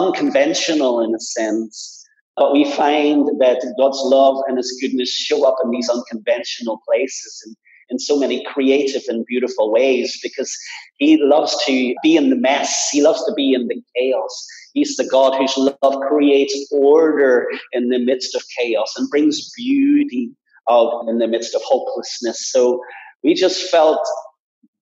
unconventional 0.00 1.00
in 1.00 1.14
a 1.14 1.20
sense, 1.20 2.04
but 2.36 2.52
we 2.52 2.64
find 2.72 3.28
that 3.38 3.62
God's 3.78 4.00
love 4.02 4.42
and 4.48 4.56
His 4.56 4.76
goodness 4.80 5.14
show 5.14 5.46
up 5.46 5.58
in 5.62 5.70
these 5.70 5.88
unconventional 5.88 6.80
places 6.88 7.40
and 7.46 7.56
in 7.88 8.00
so 8.00 8.18
many 8.18 8.44
creative 8.46 9.02
and 9.06 9.24
beautiful 9.26 9.72
ways 9.72 10.18
because 10.20 10.52
He 10.96 11.22
loves 11.22 11.56
to 11.66 11.94
be 12.02 12.16
in 12.16 12.30
the 12.30 12.36
mess, 12.36 12.88
He 12.90 13.00
loves 13.00 13.24
to 13.26 13.32
be 13.34 13.52
in 13.52 13.68
the 13.68 13.80
chaos. 13.96 14.46
He's 14.74 14.96
the 14.96 15.06
God 15.06 15.36
whose 15.36 15.56
love 15.56 16.00
creates 16.08 16.68
order 16.72 17.46
in 17.70 17.90
the 17.90 18.00
midst 18.00 18.34
of 18.34 18.42
chaos 18.58 18.92
and 18.96 19.08
brings 19.08 19.52
beauty 19.52 20.32
out 20.70 21.06
in 21.08 21.18
the 21.18 21.26
midst 21.26 21.54
of 21.54 21.62
hopelessness. 21.64 22.50
So 22.52 22.80
we 23.22 23.34
just 23.34 23.70
felt 23.70 24.00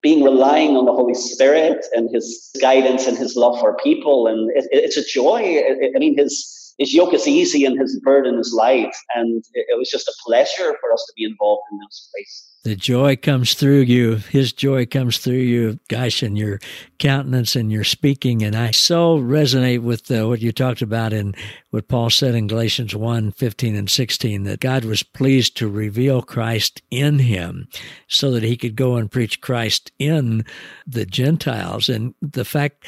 being 0.02 0.22
relying 0.22 0.76
on 0.76 0.84
the 0.84 0.92
Holy 0.92 1.14
Spirit 1.14 1.84
and 1.92 2.08
His 2.12 2.50
guidance 2.60 3.06
and 3.06 3.16
His 3.16 3.36
love 3.36 3.58
for 3.58 3.76
people, 3.82 4.26
and 4.26 4.50
it, 4.54 4.66
it's 4.70 4.96
a 4.96 5.04
joy. 5.04 5.60
I 5.94 5.98
mean, 5.98 6.16
His 6.16 6.57
his 6.78 6.94
yoke 6.94 7.12
is 7.12 7.26
easy 7.26 7.64
and 7.64 7.78
his 7.78 7.98
burden 8.00 8.38
is 8.38 8.54
light. 8.54 8.94
And 9.14 9.44
it, 9.52 9.76
was 9.76 9.90
just 9.90 10.08
a 10.08 10.14
pleasure 10.24 10.76
for 10.80 10.92
us 10.92 11.04
to 11.06 11.12
be 11.16 11.24
involved 11.24 11.62
in 11.72 11.78
those 11.78 12.08
places. 12.14 12.44
The 12.64 12.76
joy 12.76 13.16
comes 13.16 13.54
through 13.54 13.80
you. 13.80 14.16
His 14.16 14.52
joy 14.52 14.86
comes 14.86 15.18
through 15.18 15.34
you, 15.34 15.78
gosh, 15.88 16.22
and 16.22 16.36
your 16.36 16.60
countenance 16.98 17.56
and 17.56 17.72
your 17.72 17.84
speaking. 17.84 18.42
And 18.42 18.54
I 18.54 18.70
so 18.70 19.18
resonate 19.18 19.82
with 19.82 20.10
uh, 20.10 20.28
what 20.28 20.40
you 20.40 20.52
talked 20.52 20.82
about 20.82 21.12
in 21.12 21.34
what 21.70 21.88
Paul 21.88 22.10
said 22.10 22.34
in 22.34 22.46
Galatians 22.46 22.94
1 22.94 23.32
15 23.32 23.74
and 23.76 23.90
16 23.90 24.42
that 24.44 24.60
God 24.60 24.84
was 24.84 25.02
pleased 25.02 25.56
to 25.56 25.68
reveal 25.68 26.22
Christ 26.22 26.82
in 26.90 27.20
him 27.20 27.68
so 28.06 28.30
that 28.32 28.42
he 28.42 28.56
could 28.56 28.76
go 28.76 28.96
and 28.96 29.10
preach 29.10 29.40
Christ 29.40 29.90
in 29.98 30.44
the 30.86 31.06
Gentiles. 31.06 31.88
And 31.88 32.14
the 32.20 32.44
fact 32.44 32.84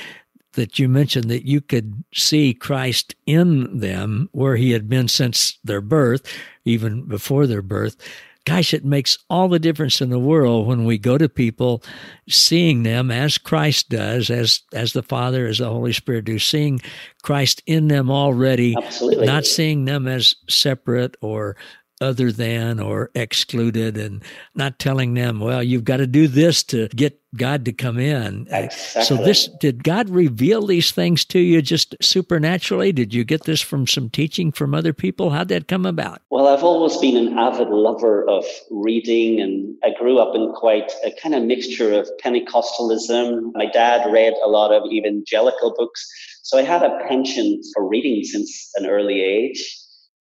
that 0.60 0.78
you 0.78 0.88
mentioned 0.88 1.30
that 1.30 1.46
you 1.46 1.62
could 1.62 2.04
see 2.14 2.52
Christ 2.52 3.14
in 3.26 3.80
them 3.80 4.28
where 4.32 4.56
he 4.56 4.72
had 4.72 4.90
been 4.90 5.08
since 5.08 5.58
their 5.64 5.80
birth, 5.80 6.22
even 6.66 7.06
before 7.06 7.46
their 7.46 7.62
birth. 7.62 7.96
Gosh, 8.44 8.74
it 8.74 8.84
makes 8.84 9.18
all 9.30 9.48
the 9.48 9.58
difference 9.58 10.00
in 10.02 10.10
the 10.10 10.18
world 10.18 10.66
when 10.66 10.84
we 10.84 10.98
go 10.98 11.16
to 11.16 11.28
people 11.28 11.82
seeing 12.28 12.82
them 12.82 13.10
as 13.10 13.38
Christ 13.38 13.88
does, 13.88 14.30
as 14.30 14.60
as 14.72 14.92
the 14.92 15.02
Father, 15.02 15.46
as 15.46 15.58
the 15.58 15.68
Holy 15.68 15.92
Spirit 15.92 16.26
do, 16.26 16.38
seeing 16.38 16.80
Christ 17.22 17.62
in 17.66 17.88
them 17.88 18.10
already, 18.10 18.74
Absolutely. 18.76 19.26
not 19.26 19.46
seeing 19.46 19.84
them 19.86 20.06
as 20.06 20.34
separate 20.48 21.16
or 21.20 21.56
other 22.00 22.32
than 22.32 22.80
or 22.80 23.10
excluded 23.14 23.96
and 23.96 24.22
not 24.54 24.78
telling 24.78 25.14
them, 25.14 25.40
well, 25.40 25.62
you've 25.62 25.84
got 25.84 25.98
to 25.98 26.06
do 26.06 26.26
this 26.26 26.62
to 26.64 26.88
get 26.88 27.20
God 27.36 27.64
to 27.66 27.72
come 27.72 27.98
in. 27.98 28.48
Uh, 28.52 28.56
exactly. 28.56 29.04
So 29.04 29.22
this 29.22 29.48
did 29.60 29.84
God 29.84 30.10
reveal 30.10 30.66
these 30.66 30.90
things 30.90 31.24
to 31.26 31.38
you 31.38 31.62
just 31.62 31.94
supernaturally? 32.00 32.92
Did 32.92 33.14
you 33.14 33.22
get 33.22 33.44
this 33.44 33.60
from 33.60 33.86
some 33.86 34.10
teaching 34.10 34.50
from 34.50 34.74
other 34.74 34.92
people? 34.92 35.30
How'd 35.30 35.48
that 35.48 35.68
come 35.68 35.86
about? 35.86 36.22
Well, 36.30 36.48
I've 36.48 36.64
always 36.64 36.96
been 36.96 37.16
an 37.16 37.38
avid 37.38 37.68
lover 37.68 38.28
of 38.28 38.44
reading 38.70 39.40
and 39.40 39.76
I 39.84 39.90
grew 39.96 40.18
up 40.18 40.34
in 40.34 40.52
quite 40.54 40.90
a 41.04 41.12
kind 41.12 41.34
of 41.34 41.44
mixture 41.44 41.92
of 41.92 42.10
Pentecostalism. 42.22 43.52
My 43.54 43.66
dad 43.66 44.10
read 44.10 44.34
a 44.44 44.48
lot 44.48 44.72
of 44.72 44.90
evangelical 44.90 45.74
books. 45.76 46.08
So 46.42 46.58
I 46.58 46.62
had 46.62 46.82
a 46.82 46.98
penchant 47.06 47.64
for 47.74 47.86
reading 47.86 48.24
since 48.24 48.70
an 48.76 48.86
early 48.86 49.20
age. 49.20 49.76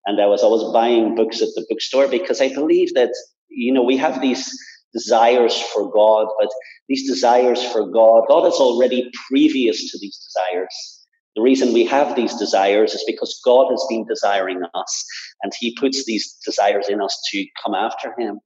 And 0.06 0.22
I 0.22 0.28
was 0.28 0.42
always 0.42 0.74
buying 0.74 1.16
books 1.16 1.42
at 1.42 1.50
the 1.56 1.66
bookstore 1.70 2.08
because 2.08 2.42
I 2.42 2.54
believe 2.54 2.94
that, 2.94 3.12
you 3.50 3.74
know, 3.74 3.84
we 3.84 3.98
have 3.98 4.22
these 4.22 4.50
desires 4.94 5.60
for 5.74 5.92
God, 5.92 6.28
but 6.40 6.50
these 6.88 7.08
desires 7.08 7.64
for 7.72 7.88
God, 7.88 8.24
God 8.28 8.48
is 8.48 8.56
already 8.56 9.10
previous 9.30 9.92
to 9.92 10.00
these 10.00 10.18
desires. 10.18 11.06
The 11.36 11.44
reason 11.44 11.74
we 11.74 11.86
have 11.86 12.16
these 12.16 12.36
desires 12.36 12.94
is 12.94 13.04
because 13.06 13.40
God 13.46 13.68
has 13.70 13.86
been 13.90 14.06
desiring 14.08 14.62
us 14.74 15.06
and 15.44 15.52
he 15.60 15.76
puts 15.80 16.06
these 16.06 16.36
desires 16.44 16.90
in 16.90 17.02
us 17.02 17.18
to 17.32 17.46
come 17.64 17.76
after 17.76 18.16
him. 18.18 18.40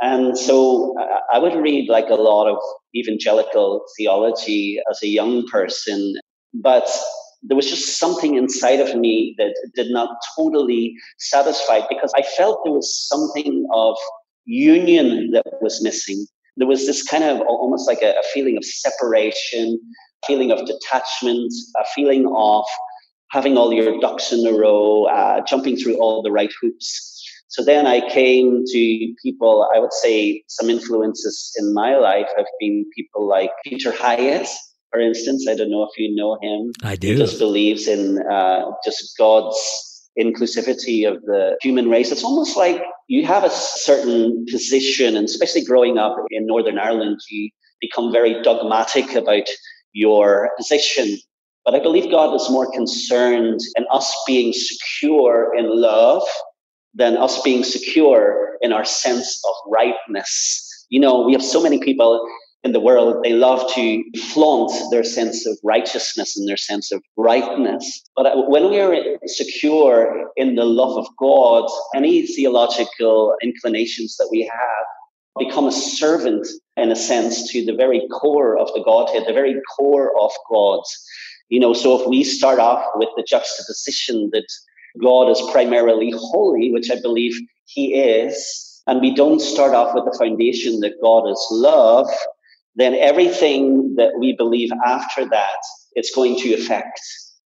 And 0.00 0.38
so 0.38 0.94
I 1.32 1.38
would 1.38 1.54
read 1.54 1.88
like 1.88 2.08
a 2.10 2.14
lot 2.14 2.46
of 2.46 2.58
evangelical 2.94 3.84
theology 3.96 4.78
as 4.90 5.02
a 5.02 5.08
young 5.08 5.46
person, 5.48 6.14
but 6.54 6.88
there 7.42 7.56
was 7.56 7.68
just 7.68 7.98
something 7.98 8.34
inside 8.34 8.80
of 8.80 8.96
me 8.96 9.34
that 9.38 9.54
did 9.74 9.90
not 9.90 10.10
totally 10.36 10.94
satisfy 11.18 11.80
because 11.88 12.12
I 12.16 12.22
felt 12.22 12.60
there 12.64 12.72
was 12.72 13.08
something 13.08 13.66
of 13.72 13.96
union 14.44 15.30
that 15.32 15.44
was 15.60 15.82
missing. 15.82 16.26
There 16.56 16.66
was 16.66 16.86
this 16.86 17.02
kind 17.02 17.24
of 17.24 17.40
almost 17.42 17.86
like 17.86 18.02
a, 18.02 18.10
a 18.10 18.22
feeling 18.34 18.56
of 18.56 18.64
separation, 18.64 19.78
feeling 20.26 20.50
of 20.50 20.66
detachment, 20.66 21.52
a 21.80 21.84
feeling 21.94 22.26
of 22.34 22.64
having 23.30 23.56
all 23.56 23.72
your 23.72 24.00
ducks 24.00 24.32
in 24.32 24.46
a 24.46 24.52
row, 24.52 25.04
uh, 25.04 25.40
jumping 25.42 25.76
through 25.76 25.96
all 26.00 26.22
the 26.22 26.32
right 26.32 26.50
hoops. 26.60 27.14
So 27.48 27.64
then 27.64 27.86
I 27.86 28.08
came 28.08 28.64
to 28.66 29.14
people, 29.22 29.68
I 29.74 29.78
would 29.78 29.92
say 29.92 30.42
some 30.48 30.68
influences 30.68 31.54
in 31.58 31.72
my 31.72 31.96
life 31.96 32.28
have 32.36 32.46
been 32.60 32.84
people 32.94 33.26
like 33.26 33.50
Peter 33.64 33.92
Hiett, 33.92 34.48
for 34.90 35.00
instance. 35.00 35.46
I 35.48 35.54
don't 35.54 35.70
know 35.70 35.84
if 35.84 35.98
you 35.98 36.14
know 36.14 36.38
him. 36.40 36.72
I 36.82 36.96
do. 36.96 37.08
He 37.12 37.16
just 37.16 37.38
believes 37.38 37.88
in 37.88 38.22
uh, 38.30 38.70
just 38.84 39.16
God's 39.18 39.58
inclusivity 40.18 41.08
of 41.08 41.22
the 41.22 41.56
human 41.62 41.88
race. 41.88 42.10
It's 42.10 42.24
almost 42.24 42.56
like 42.56 42.82
you 43.08 43.24
have 43.26 43.44
a 43.44 43.50
certain 43.50 44.44
position, 44.50 45.16
and 45.16 45.24
especially 45.24 45.64
growing 45.64 45.98
up 45.98 46.16
in 46.30 46.46
Northern 46.46 46.78
Ireland, 46.78 47.20
you 47.30 47.50
become 47.80 48.12
very 48.12 48.42
dogmatic 48.42 49.14
about 49.14 49.48
your 49.92 50.50
position. 50.56 51.18
But 51.64 51.74
I 51.74 51.80
believe 51.80 52.10
God 52.10 52.34
is 52.34 52.48
more 52.50 52.70
concerned 52.72 53.60
in 53.76 53.84
us 53.92 54.14
being 54.26 54.52
secure 54.52 55.54
in 55.56 55.66
love 55.68 56.22
than 56.94 57.16
us 57.16 57.40
being 57.42 57.62
secure 57.62 58.56
in 58.60 58.72
our 58.72 58.84
sense 58.84 59.40
of 59.46 59.54
rightness. 59.70 60.86
You 60.88 61.00
know, 61.00 61.22
we 61.22 61.32
have 61.32 61.42
so 61.42 61.62
many 61.62 61.78
people 61.78 62.26
in 62.64 62.72
the 62.72 62.80
world, 62.80 63.22
they 63.22 63.32
love 63.32 63.62
to 63.74 64.04
flaunt 64.32 64.72
their 64.90 65.04
sense 65.04 65.46
of 65.46 65.56
righteousness 65.62 66.36
and 66.36 66.48
their 66.48 66.56
sense 66.56 66.90
of 66.90 67.02
rightness. 67.16 68.02
But 68.16 68.26
uh, 68.26 68.42
when 68.48 68.70
we 68.70 68.80
are 68.80 68.96
secure 69.26 70.30
in 70.36 70.56
the 70.56 70.64
love 70.64 70.98
of 70.98 71.06
God, 71.18 71.70
any 71.94 72.26
theological 72.26 73.34
inclinations 73.42 74.16
that 74.16 74.28
we 74.30 74.42
have 74.42 75.46
become 75.46 75.66
a 75.66 75.72
servant, 75.72 76.46
in 76.76 76.90
a 76.90 76.96
sense, 76.96 77.50
to 77.52 77.64
the 77.64 77.74
very 77.74 78.06
core 78.08 78.58
of 78.58 78.68
the 78.74 78.82
Godhead, 78.84 79.24
the 79.26 79.32
very 79.32 79.54
core 79.76 80.12
of 80.20 80.32
God. 80.50 80.80
You 81.48 81.60
know, 81.60 81.72
so 81.72 82.00
if 82.00 82.08
we 82.08 82.24
start 82.24 82.58
off 82.58 82.84
with 82.96 83.08
the 83.16 83.22
juxtaposition 83.22 84.30
that 84.32 84.46
God 85.00 85.30
is 85.30 85.40
primarily 85.52 86.12
holy, 86.14 86.72
which 86.72 86.90
I 86.90 87.00
believe 87.00 87.38
he 87.66 87.94
is, 87.94 88.82
and 88.88 89.00
we 89.00 89.14
don't 89.14 89.40
start 89.40 89.74
off 89.74 89.94
with 89.94 90.06
the 90.06 90.18
foundation 90.18 90.80
that 90.80 90.94
God 91.00 91.30
is 91.30 91.46
love, 91.50 92.08
then 92.78 92.94
everything 92.94 93.94
that 93.96 94.12
we 94.18 94.34
believe 94.34 94.70
after 94.86 95.28
that, 95.28 95.58
it's 95.94 96.14
going 96.14 96.38
to 96.38 96.54
affect. 96.54 97.00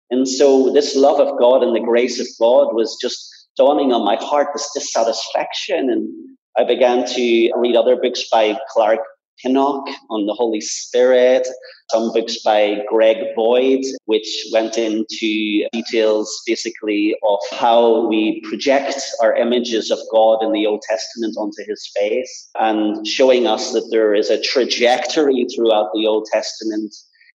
And 0.09 0.27
so 0.27 0.71
this 0.73 0.95
love 0.95 1.19
of 1.19 1.37
God 1.37 1.61
and 1.61 1.75
the 1.75 1.81
grace 1.81 2.19
of 2.19 2.27
God 2.39 2.73
was 2.73 2.97
just 3.01 3.19
dawning 3.57 3.91
on 3.91 4.05
my 4.05 4.15
heart, 4.15 4.47
this 4.53 4.71
dissatisfaction. 4.73 5.89
And 5.89 6.09
I 6.57 6.63
began 6.63 7.05
to 7.05 7.51
read 7.57 7.75
other 7.75 7.97
books 7.97 8.23
by 8.31 8.57
Clark 8.69 9.01
Pinnock 9.41 9.87
on 10.09 10.25
the 10.25 10.33
Holy 10.33 10.61
Spirit, 10.61 11.47
some 11.89 12.11
books 12.13 12.39
by 12.43 12.77
Greg 12.87 13.17
Boyd, 13.35 13.81
which 14.05 14.27
went 14.51 14.77
into 14.77 15.67
details 15.71 16.41
basically 16.45 17.15
of 17.27 17.39
how 17.51 18.07
we 18.07 18.41
project 18.41 18.99
our 19.21 19.35
images 19.35 19.91
of 19.91 19.99
God 20.11 20.43
in 20.43 20.51
the 20.51 20.65
Old 20.65 20.81
Testament 20.81 21.35
onto 21.37 21.63
his 21.67 21.89
face 21.97 22.49
and 22.59 23.05
showing 23.07 23.47
us 23.47 23.71
that 23.73 23.87
there 23.91 24.13
is 24.13 24.29
a 24.29 24.41
trajectory 24.41 25.45
throughout 25.55 25.89
the 25.93 26.05
Old 26.05 26.27
Testament 26.31 26.93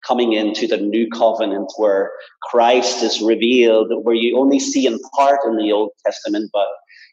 coming 0.07 0.33
into 0.33 0.67
the 0.67 0.77
new 0.77 1.09
covenant 1.09 1.73
where 1.77 2.11
Christ 2.43 3.03
is 3.03 3.23
revealed, 3.23 3.93
where 4.03 4.15
you 4.15 4.37
only 4.37 4.59
see 4.59 4.87
in 4.87 4.99
part 5.17 5.41
in 5.47 5.57
the 5.57 5.73
Old 5.73 5.91
Testament, 6.05 6.51
but 6.53 6.67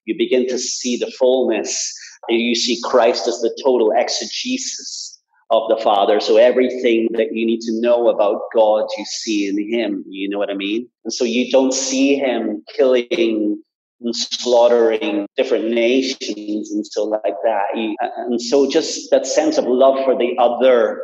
you 0.06 0.16
begin 0.18 0.48
to 0.48 0.58
see 0.58 0.98
the 0.98 1.12
fullness 1.20 1.94
you 2.38 2.56
see 2.56 2.80
Christ 2.84 3.28
as 3.28 3.40
the 3.42 3.56
total 3.64 3.92
exegesis 3.96 5.20
of 5.52 5.64
the 5.70 5.78
Father. 5.84 6.20
So 6.20 6.38
everything 6.38 7.08
that 7.14 7.34
you 7.34 7.46
need 7.46 7.62
to 7.62 7.82
know 7.82 8.10
about 8.10 8.42
God, 8.54 8.88
you 8.98 9.06
see 9.06 9.48
in 9.48 9.58
Him. 9.72 10.04
You 10.08 10.30
know 10.30 10.38
what 10.38 10.52
I 10.52 10.54
mean? 10.54 10.88
And 11.06 11.14
so 11.14 11.24
you 11.24 11.52
don't 11.52 11.74
see 11.74 12.16
Him 12.16 12.64
killing 12.76 13.62
and 14.02 14.16
slaughtering 14.16 15.28
different 15.36 15.72
nations 15.72 16.72
and 16.72 16.86
so 16.86 17.04
like 17.04 17.36
that. 17.44 17.66
And 17.74 18.42
so 18.42 18.70
just 18.70 19.10
that 19.12 19.26
sense 19.26 19.58
of 19.58 19.66
love 19.66 20.06
for 20.06 20.16
the 20.18 20.38
other 20.38 21.02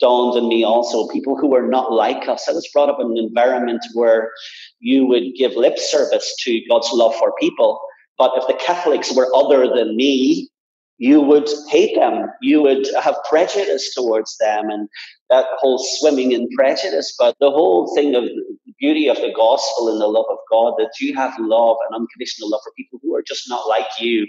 dawned 0.00 0.36
on 0.36 0.48
me 0.48 0.64
also. 0.64 1.06
People 1.08 1.36
who 1.36 1.46
were 1.48 1.68
not 1.68 1.92
like 1.92 2.28
us. 2.28 2.48
I 2.48 2.52
was 2.52 2.68
brought 2.72 2.88
up 2.88 2.98
in 2.98 3.12
an 3.12 3.18
environment 3.18 3.84
where 3.94 4.32
you 4.80 5.06
would 5.06 5.34
give 5.36 5.52
lip 5.52 5.78
service 5.78 6.34
to 6.40 6.60
God's 6.68 6.90
love 6.92 7.14
for 7.16 7.32
people. 7.38 7.78
But 8.18 8.32
if 8.36 8.46
the 8.46 8.54
Catholics 8.54 9.14
were 9.14 9.30
other 9.34 9.68
than 9.68 9.94
me, 9.96 10.48
you 11.02 11.20
would 11.20 11.48
hate 11.68 11.96
them. 11.96 12.26
You 12.40 12.62
would 12.62 12.86
have 13.02 13.16
prejudice 13.28 13.92
towards 13.92 14.36
them 14.38 14.70
and 14.70 14.88
that 15.30 15.46
whole 15.58 15.84
swimming 15.98 16.30
in 16.30 16.48
prejudice. 16.56 17.12
But 17.18 17.34
the 17.40 17.50
whole 17.50 17.92
thing 17.96 18.14
of 18.14 18.22
the 18.22 18.72
beauty 18.78 19.08
of 19.08 19.16
the 19.16 19.32
gospel 19.34 19.88
and 19.88 20.00
the 20.00 20.06
love 20.06 20.26
of 20.30 20.38
God, 20.48 20.74
that 20.78 20.92
you 21.00 21.12
have 21.16 21.34
love 21.40 21.76
and 21.84 21.96
unconditional 22.00 22.50
love 22.50 22.60
for 22.62 22.72
people 22.76 23.00
who 23.02 23.16
are 23.16 23.22
just 23.26 23.48
not 23.48 23.68
like 23.68 23.88
you. 23.98 24.28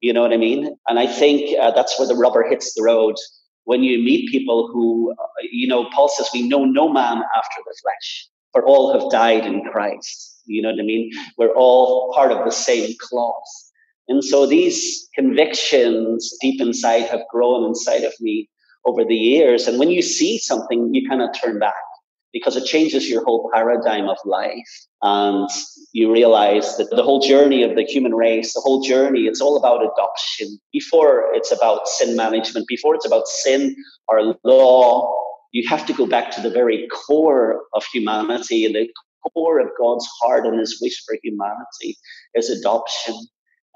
You 0.00 0.12
know 0.12 0.22
what 0.22 0.32
I 0.32 0.36
mean? 0.36 0.76
And 0.88 0.98
I 0.98 1.06
think 1.06 1.56
uh, 1.56 1.70
that's 1.70 1.96
where 1.96 2.08
the 2.08 2.16
rubber 2.16 2.42
hits 2.42 2.74
the 2.74 2.82
road. 2.82 3.14
When 3.62 3.84
you 3.84 4.02
meet 4.02 4.32
people 4.32 4.68
who, 4.72 5.12
uh, 5.12 5.42
you 5.52 5.68
know, 5.68 5.88
Paul 5.94 6.08
says, 6.08 6.28
we 6.34 6.42
know 6.42 6.64
no 6.64 6.88
man 6.88 7.22
after 7.38 7.60
the 7.64 7.76
flesh, 7.82 8.28
for 8.52 8.64
all 8.64 8.98
have 8.98 9.12
died 9.12 9.46
in 9.46 9.62
Christ. 9.70 10.42
You 10.46 10.60
know 10.62 10.70
what 10.70 10.80
I 10.80 10.82
mean? 10.82 11.12
We're 11.38 11.54
all 11.54 12.12
part 12.16 12.32
of 12.32 12.44
the 12.44 12.50
same 12.50 12.96
cloth. 12.98 13.69
And 14.10 14.24
so 14.24 14.44
these 14.44 15.08
convictions 15.14 16.34
deep 16.40 16.60
inside 16.60 17.02
have 17.04 17.22
grown 17.30 17.64
inside 17.64 18.02
of 18.02 18.12
me 18.20 18.50
over 18.84 19.04
the 19.04 19.14
years. 19.14 19.68
And 19.68 19.78
when 19.78 19.88
you 19.90 20.02
see 20.02 20.36
something, 20.36 20.92
you 20.92 21.08
kind 21.08 21.22
of 21.22 21.30
turn 21.40 21.60
back 21.60 21.74
because 22.32 22.56
it 22.56 22.64
changes 22.64 23.08
your 23.08 23.24
whole 23.24 23.48
paradigm 23.54 24.08
of 24.08 24.18
life. 24.24 24.72
And 25.02 25.48
you 25.92 26.12
realize 26.12 26.76
that 26.76 26.90
the 26.90 27.04
whole 27.04 27.20
journey 27.20 27.62
of 27.62 27.76
the 27.76 27.84
human 27.84 28.12
race, 28.12 28.52
the 28.52 28.60
whole 28.60 28.82
journey, 28.82 29.22
it's 29.22 29.40
all 29.40 29.56
about 29.56 29.80
adoption. 29.80 30.58
Before 30.72 31.32
it's 31.32 31.52
about 31.52 31.86
sin 31.86 32.16
management, 32.16 32.66
before 32.66 32.96
it's 32.96 33.06
about 33.06 33.28
sin 33.28 33.76
or 34.08 34.34
law, 34.42 35.14
you 35.52 35.68
have 35.68 35.86
to 35.86 35.92
go 35.92 36.06
back 36.06 36.32
to 36.32 36.40
the 36.40 36.50
very 36.50 36.88
core 36.88 37.62
of 37.74 37.84
humanity 37.92 38.64
and 38.66 38.74
the 38.74 38.88
core 39.34 39.60
of 39.60 39.68
God's 39.80 40.08
heart 40.20 40.46
and 40.46 40.58
his 40.58 40.80
wish 40.82 41.00
for 41.06 41.16
humanity 41.22 41.96
is 42.34 42.50
adoption. 42.50 43.14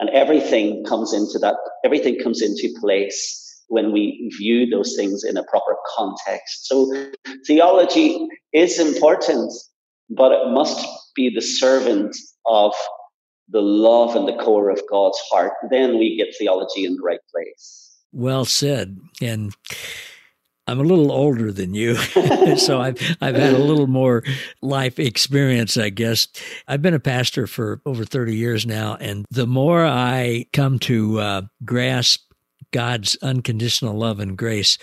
And 0.00 0.10
everything 0.10 0.84
comes 0.84 1.12
into 1.12 1.38
that, 1.38 1.54
everything 1.84 2.18
comes 2.18 2.42
into 2.42 2.74
place 2.80 3.40
when 3.68 3.92
we 3.92 4.30
view 4.36 4.66
those 4.68 4.94
things 4.96 5.24
in 5.24 5.36
a 5.36 5.44
proper 5.44 5.76
context. 5.96 6.66
So 6.66 7.10
theology 7.46 8.26
is 8.52 8.78
important, 8.78 9.52
but 10.10 10.32
it 10.32 10.50
must 10.50 10.86
be 11.14 11.32
the 11.34 11.40
servant 11.40 12.16
of 12.46 12.74
the 13.48 13.62
love 13.62 14.16
and 14.16 14.26
the 14.26 14.36
core 14.42 14.70
of 14.70 14.82
God's 14.90 15.18
heart. 15.30 15.52
Then 15.70 15.98
we 15.98 16.16
get 16.16 16.34
theology 16.38 16.84
in 16.84 16.96
the 16.96 17.02
right 17.02 17.20
place. 17.32 17.96
Well 18.12 18.44
said. 18.44 18.98
And 19.20 19.54
I'm 20.66 20.80
a 20.80 20.84
little 20.84 21.12
older 21.12 21.52
than 21.52 21.74
you, 21.74 21.94
so 22.56 22.80
I've 22.80 22.98
I've 23.20 23.34
had 23.34 23.54
a 23.54 23.58
little 23.58 23.86
more 23.86 24.22
life 24.62 24.98
experience, 24.98 25.76
I 25.76 25.90
guess. 25.90 26.28
I've 26.66 26.80
been 26.80 26.94
a 26.94 27.00
pastor 27.00 27.46
for 27.46 27.80
over 27.84 28.04
30 28.04 28.34
years 28.34 28.66
now, 28.66 28.96
and 28.98 29.26
the 29.30 29.46
more 29.46 29.84
I 29.84 30.46
come 30.52 30.78
to 30.80 31.20
uh, 31.20 31.42
grasp 31.64 32.22
God's 32.72 33.16
unconditional 33.22 33.96
love 33.96 34.20
and 34.20 34.38
grace, 34.38 34.78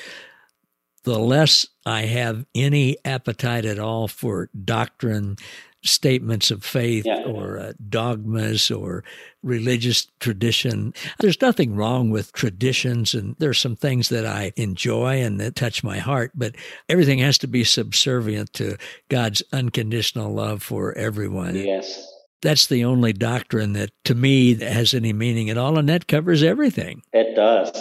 the 1.04 1.18
less 1.18 1.66
I 1.86 2.02
have 2.04 2.46
any 2.54 2.98
appetite 3.04 3.66
at 3.66 3.80
all 3.80 4.08
for 4.08 4.50
doctrine, 4.64 5.38
statements 5.84 6.52
of 6.52 6.64
faith 6.64 7.06
yeah. 7.06 7.24
or 7.24 7.58
uh, 7.58 7.74
dogmas 7.90 8.70
or 8.70 9.04
religious 9.44 10.08
tradition. 10.20 10.94
There's 11.20 11.42
nothing 11.42 11.76
wrong 11.76 12.10
with 12.10 12.34
traditions, 12.34 13.14
and 13.14 13.36
there's 13.40 13.60
some 13.60 13.76
things 13.76 14.10
that 14.10 14.26
I 14.26 14.54
enjoy 14.56 15.22
and 15.22 15.40
that 15.40 15.56
touch 15.56 15.84
my 15.84 15.98
heart, 15.98 16.32
but 16.36 16.56
everything 16.88 17.20
has 17.20 17.38
to 17.40 17.48
be 17.48 17.64
subservient 17.64 18.54
to 18.54 18.78
God's 19.10 19.42
unconditional 19.52 20.34
love 20.34 20.62
for 20.62 20.94
everyone. 20.98 21.56
Yes. 21.56 22.08
That's 22.42 22.68
the 22.68 22.86
only 22.86 23.14
doctrine 23.14 23.74
that 23.74 23.92
to 24.06 24.16
me 24.16 24.56
has 24.56 24.94
any 24.94 25.14
meaning 25.14 25.50
at 25.50 25.58
all, 25.58 25.78
and 25.78 25.90
that 25.90 26.08
covers 26.08 26.44
everything. 26.44 27.04
It 27.14 27.36
does. 27.36 27.72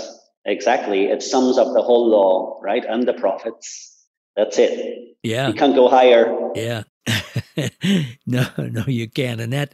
Exactly. 0.44 1.04
It 1.04 1.22
sums 1.22 1.58
up 1.58 1.72
the 1.74 1.82
whole 1.82 2.08
law, 2.08 2.58
right? 2.62 2.84
And 2.84 3.06
the 3.06 3.12
prophets. 3.12 4.06
That's 4.36 4.58
it. 4.58 5.16
Yeah. 5.22 5.48
You 5.48 5.54
can't 5.54 5.74
go 5.74 5.88
higher. 5.88 6.34
Yeah. 6.54 6.84
no, 8.26 8.46
no, 8.58 8.84
you 8.86 9.08
can't. 9.08 9.40
And 9.40 9.52
that, 9.52 9.72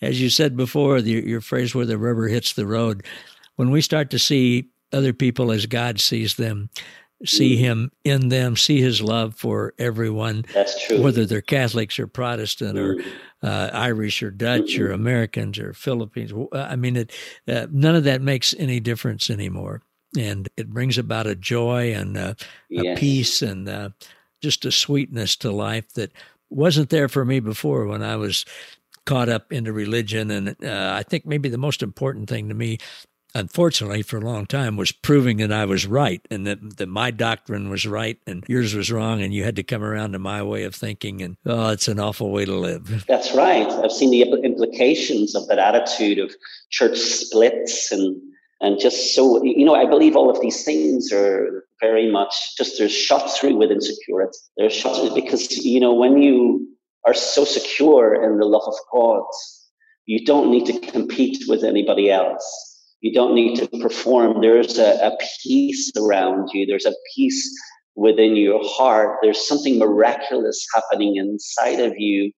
as 0.00 0.20
you 0.20 0.30
said 0.30 0.56
before, 0.56 1.00
the, 1.00 1.10
your 1.10 1.40
phrase 1.40 1.74
where 1.74 1.86
the 1.86 1.98
rubber 1.98 2.28
hits 2.28 2.52
the 2.52 2.66
road, 2.66 3.04
when 3.56 3.70
we 3.70 3.80
start 3.80 4.10
to 4.10 4.18
see 4.18 4.68
other 4.92 5.12
people 5.12 5.50
as 5.50 5.66
God 5.66 6.00
sees 6.00 6.36
them, 6.36 6.70
see 7.24 7.56
mm. 7.56 7.58
Him 7.58 7.92
in 8.04 8.28
them, 8.28 8.56
see 8.56 8.80
His 8.80 9.00
love 9.00 9.34
for 9.34 9.74
everyone. 9.78 10.44
That's 10.52 10.86
true. 10.86 11.02
Whether 11.02 11.24
they're 11.24 11.40
Catholics 11.40 11.98
or 11.98 12.06
Protestant 12.06 12.76
mm. 12.76 12.82
or 12.82 13.48
uh, 13.48 13.70
Irish 13.72 14.22
or 14.22 14.30
Dutch 14.30 14.72
mm-hmm. 14.72 14.84
or 14.84 14.90
Americans 14.92 15.58
or 15.58 15.72
Philippines. 15.72 16.32
I 16.52 16.76
mean, 16.76 16.96
it, 16.96 17.12
uh, 17.48 17.66
none 17.70 17.94
of 17.94 18.04
that 18.04 18.22
makes 18.22 18.54
any 18.58 18.80
difference 18.80 19.30
anymore. 19.30 19.82
And 20.18 20.48
it 20.56 20.68
brings 20.68 20.98
about 20.98 21.26
a 21.26 21.34
joy 21.34 21.92
and 21.94 22.16
uh, 22.16 22.34
yes. 22.68 22.98
a 22.98 23.00
peace 23.00 23.42
and 23.42 23.68
uh, 23.68 23.90
just 24.42 24.64
a 24.64 24.72
sweetness 24.72 25.36
to 25.36 25.50
life 25.50 25.92
that 25.94 26.12
wasn't 26.52 26.90
there 26.90 27.08
for 27.08 27.24
me 27.24 27.40
before 27.40 27.86
when 27.86 28.02
I 28.02 28.16
was 28.16 28.44
caught 29.04 29.28
up 29.28 29.52
into 29.52 29.72
religion. 29.72 30.30
And 30.30 30.48
uh, 30.64 30.92
I 30.94 31.02
think 31.02 31.26
maybe 31.26 31.48
the 31.48 31.58
most 31.58 31.82
important 31.82 32.28
thing 32.28 32.48
to 32.48 32.54
me, 32.54 32.78
unfortunately, 33.34 34.02
for 34.02 34.18
a 34.18 34.20
long 34.20 34.46
time, 34.46 34.76
was 34.76 34.92
proving 34.92 35.38
that 35.38 35.52
I 35.52 35.64
was 35.64 35.86
right 35.86 36.20
and 36.30 36.46
that, 36.46 36.76
that 36.76 36.88
my 36.88 37.10
doctrine 37.10 37.68
was 37.68 37.86
right 37.86 38.18
and 38.26 38.44
yours 38.48 38.74
was 38.74 38.92
wrong. 38.92 39.22
And 39.22 39.34
you 39.34 39.44
had 39.44 39.56
to 39.56 39.62
come 39.62 39.82
around 39.82 40.12
to 40.12 40.18
my 40.18 40.42
way 40.42 40.64
of 40.64 40.74
thinking. 40.74 41.22
And 41.22 41.36
oh, 41.46 41.70
it's 41.70 41.88
an 41.88 41.98
awful 41.98 42.30
way 42.30 42.44
to 42.44 42.54
live. 42.54 43.04
That's 43.08 43.32
right. 43.34 43.66
I've 43.66 43.92
seen 43.92 44.10
the 44.10 44.22
implications 44.22 45.34
of 45.34 45.48
that 45.48 45.58
attitude 45.58 46.18
of 46.18 46.34
church 46.70 46.98
splits 46.98 47.90
and 47.90 48.20
And 48.62 48.78
just 48.78 49.14
so, 49.14 49.42
you 49.42 49.64
know, 49.64 49.74
I 49.74 49.86
believe 49.86 50.14
all 50.14 50.30
of 50.30 50.40
these 50.40 50.64
things 50.64 51.12
are 51.12 51.64
very 51.80 52.10
much 52.10 52.56
just 52.56 52.78
they're 52.78 52.88
shot 52.88 53.28
through 53.28 53.56
with 53.56 53.72
insecurity. 53.72 54.38
They're 54.56 54.70
shot 54.70 55.14
because, 55.16 55.50
you 55.64 55.80
know, 55.80 55.92
when 55.92 56.22
you 56.22 56.68
are 57.04 57.12
so 57.12 57.44
secure 57.44 58.14
in 58.14 58.38
the 58.38 58.46
love 58.46 58.62
of 58.64 58.74
God, 58.92 59.24
you 60.06 60.24
don't 60.24 60.50
need 60.52 60.66
to 60.66 60.78
compete 60.92 61.42
with 61.48 61.64
anybody 61.64 62.08
else. 62.08 62.44
You 63.00 63.12
don't 63.12 63.34
need 63.34 63.56
to 63.56 63.66
perform. 63.80 64.40
There's 64.40 64.78
a, 64.78 65.08
a 65.08 65.16
peace 65.42 65.90
around 65.96 66.50
you. 66.52 66.64
There's 66.64 66.86
a 66.86 66.94
peace 67.16 67.52
within 67.96 68.36
your 68.36 68.60
heart. 68.62 69.18
There's 69.22 69.46
something 69.46 69.76
miraculous 69.76 70.64
happening 70.72 71.16
inside 71.16 71.80
of 71.80 71.94
you 71.98 72.30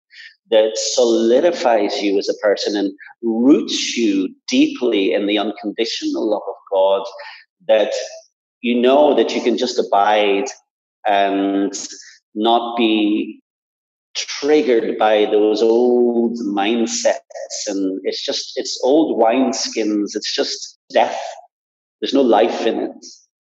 that 0.50 0.72
solidifies 0.76 2.02
you 2.02 2.18
as 2.18 2.28
a 2.28 2.34
person 2.42 2.76
and 2.76 2.92
roots 3.22 3.96
you 3.96 4.28
deeply 4.48 5.12
in 5.12 5.26
the 5.26 5.38
unconditional 5.38 6.28
love 6.30 6.42
of 6.46 6.54
God 6.72 7.06
that 7.68 7.92
you 8.60 8.80
know 8.80 9.14
that 9.14 9.34
you 9.34 9.42
can 9.42 9.56
just 9.56 9.78
abide 9.78 10.48
and 11.06 11.72
not 12.34 12.76
be 12.76 13.42
triggered 14.14 14.98
by 14.98 15.26
those 15.26 15.62
old 15.62 16.38
mindsets. 16.38 17.18
And 17.66 18.00
it's 18.04 18.24
just 18.24 18.52
it's 18.56 18.80
old 18.84 19.20
wineskins. 19.20 20.10
It's 20.14 20.34
just 20.34 20.78
death. 20.92 21.20
There's 22.00 22.14
no 22.14 22.22
life 22.22 22.66
in 22.66 22.80
it. 22.80 23.06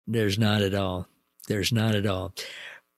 There's 0.07 0.39
not 0.39 0.61
at 0.61 0.73
all. 0.73 1.07
There's 1.47 1.71
not 1.71 1.95
at 1.95 2.05
all. 2.05 2.33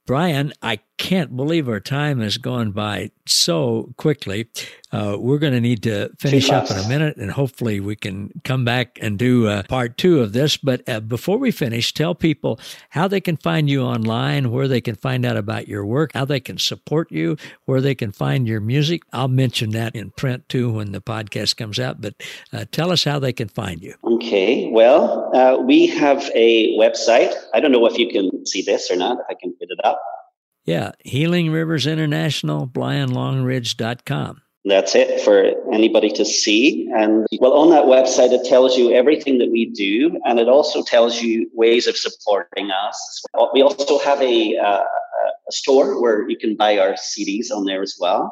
Brian 0.06 0.54
i 0.62 0.80
can't 0.99 1.35
believe 1.35 1.69
our 1.69 1.79
time 1.79 2.19
has 2.19 2.38
gone 2.38 2.71
by 2.71 3.09
so 3.25 3.93
quickly. 3.95 4.49
Uh, 4.91 5.15
we're 5.17 5.38
going 5.38 5.53
to 5.53 5.62
need 5.62 5.81
to 5.83 6.09
finish 6.19 6.49
up 6.49 6.69
in 6.69 6.77
a 6.77 6.88
minute, 6.89 7.15
and 7.15 7.31
hopefully 7.31 7.79
we 7.79 7.95
can 7.95 8.29
come 8.43 8.65
back 8.65 8.99
and 9.01 9.17
do 9.17 9.47
uh, 9.47 9.63
part 9.63 9.97
two 9.97 10.19
of 10.19 10.33
this. 10.33 10.57
But 10.57 10.88
uh, 10.89 10.99
before 10.99 11.38
we 11.38 11.51
finish, 11.51 11.93
tell 11.93 12.13
people 12.13 12.59
how 12.89 13.07
they 13.07 13.21
can 13.21 13.38
find 13.38 13.69
you 13.69 13.81
online, 13.81 14.51
where 14.51 14.67
they 14.67 14.81
can 14.81 14.95
find 14.95 15.25
out 15.25 15.38
about 15.38 15.69
your 15.69 15.85
work, 15.85 16.12
how 16.13 16.25
they 16.25 16.41
can 16.41 16.57
support 16.57 17.12
you, 17.12 17.38
where 17.63 17.79
they 17.79 17.95
can 17.95 18.12
find 18.12 18.45
your 18.45 18.59
music. 18.59 19.03
I'll 19.13 19.29
mention 19.29 19.69
that 19.71 19.95
in 19.95 20.12
print 20.12 20.49
too 20.49 20.69
when 20.69 20.91
the 20.91 21.01
podcast 21.01 21.55
comes 21.55 21.79
out. 21.79 22.01
But 22.01 22.15
uh, 22.51 22.65
tell 22.71 22.91
us 22.91 23.05
how 23.05 23.19
they 23.19 23.33
can 23.33 23.47
find 23.47 23.81
you. 23.81 23.95
Okay. 24.03 24.69
Well, 24.69 25.31
uh, 25.33 25.62
we 25.62 25.88
have 25.88 26.29
a 26.35 26.77
website. 26.77 27.33
I 27.53 27.62
don't 27.62 27.71
know 27.71 27.85
if 27.85 27.97
you 27.97 28.09
can 28.09 28.45
see 28.45 28.63
this 28.63 28.91
or 28.91 28.97
not. 28.97 29.17
If 29.19 29.25
I 29.29 29.35
can 29.39 29.53
put 29.53 29.69
it 29.69 29.79
up. 29.85 30.01
Yeah, 30.69 30.91
Healing 31.03 31.51
Rivers 31.51 31.88
International, 31.88 32.67
BrianLongridge.com. 32.67 34.39
That's 34.65 34.93
it 34.93 35.19
for 35.21 35.51
anybody 35.73 36.12
to 36.12 36.23
see. 36.23 36.88
And 36.95 37.25
well, 37.39 37.53
on 37.53 37.71
that 37.71 37.86
website, 37.86 38.32
it 38.34 38.47
tells 38.47 38.77
you 38.77 38.93
everything 38.93 39.39
that 39.39 39.49
we 39.49 39.65
do, 39.65 40.21
and 40.25 40.38
it 40.38 40.47
also 40.47 40.84
tells 40.84 41.23
you 41.23 41.49
ways 41.55 41.88
of 41.88 41.97
supporting 41.97 42.69
us. 42.69 43.23
We 43.51 43.63
also 43.63 43.97
have 43.97 44.21
a, 44.21 44.58
uh, 44.58 44.84
a 45.47 45.51
store 45.51 45.99
where 45.99 46.29
you 46.29 46.38
can 46.38 46.55
buy 46.55 46.77
our 46.77 46.93
CDs 46.93 47.49
on 47.51 47.65
there 47.65 47.82
as 47.82 47.97
well. 47.99 48.32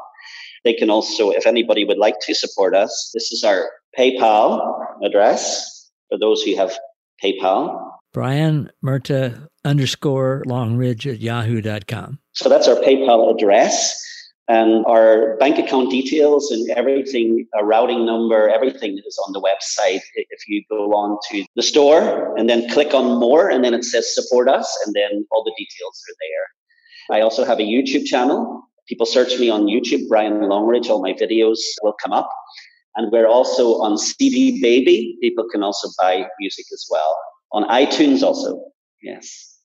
They 0.63 0.75
can 0.75 0.91
also, 0.91 1.31
if 1.31 1.47
anybody 1.47 1.85
would 1.85 1.97
like 1.97 2.19
to 2.27 2.35
support 2.35 2.75
us, 2.75 3.09
this 3.15 3.31
is 3.31 3.43
our 3.43 3.67
PayPal 3.97 4.61
address 5.03 5.89
for 6.07 6.19
those 6.19 6.43
who 6.43 6.55
have 6.55 6.77
PayPal. 7.23 7.86
Brian 8.13 8.69
Myrte 8.83 9.47
underscore 9.65 10.43
Longridge 10.45 11.07
at 11.07 11.19
yahoo.com. 11.19 12.19
So 12.33 12.49
that's 12.49 12.67
our 12.67 12.75
PayPal 12.75 13.33
address. 13.33 14.03
And 14.49 14.85
our 14.85 15.35
bank 15.37 15.57
account 15.57 15.91
details 15.91 16.51
and 16.51 16.69
everything, 16.71 17.45
a 17.59 17.65
routing 17.65 18.05
number, 18.05 18.49
everything 18.49 18.97
is 19.05 19.19
on 19.27 19.33
the 19.33 19.41
website. 19.41 19.99
If 20.15 20.47
you 20.47 20.63
go 20.69 20.93
on 20.93 21.17
to 21.31 21.45
the 21.57 21.63
store 21.63 22.33
and 22.37 22.49
then 22.49 22.69
click 22.69 22.93
on 22.93 23.19
more, 23.19 23.49
and 23.49 23.61
then 23.61 23.73
it 23.73 23.83
says 23.83 24.15
support 24.15 24.47
us, 24.47 24.73
and 24.85 24.95
then 24.95 25.25
all 25.31 25.43
the 25.43 25.53
details 25.57 26.01
are 26.09 26.15
there. 26.21 27.17
I 27.17 27.21
also 27.21 27.43
have 27.43 27.59
a 27.59 27.63
YouTube 27.63 28.05
channel. 28.05 28.63
People 28.87 29.05
search 29.05 29.37
me 29.37 29.49
on 29.49 29.65
YouTube, 29.65 30.07
Brian 30.07 30.39
Longridge, 30.47 30.87
all 30.87 31.01
my 31.01 31.11
videos 31.11 31.59
will 31.83 31.95
come 32.01 32.13
up. 32.13 32.29
And 32.95 33.11
we're 33.11 33.27
also 33.27 33.81
on 33.81 33.97
CD 33.97 34.61
Baby. 34.61 35.17
People 35.21 35.45
can 35.51 35.61
also 35.61 35.89
buy 35.99 36.25
music 36.39 36.65
as 36.71 36.87
well. 36.89 37.15
On 37.51 37.63
iTunes 37.69 38.23
also. 38.23 38.61
Yes. 39.01 39.57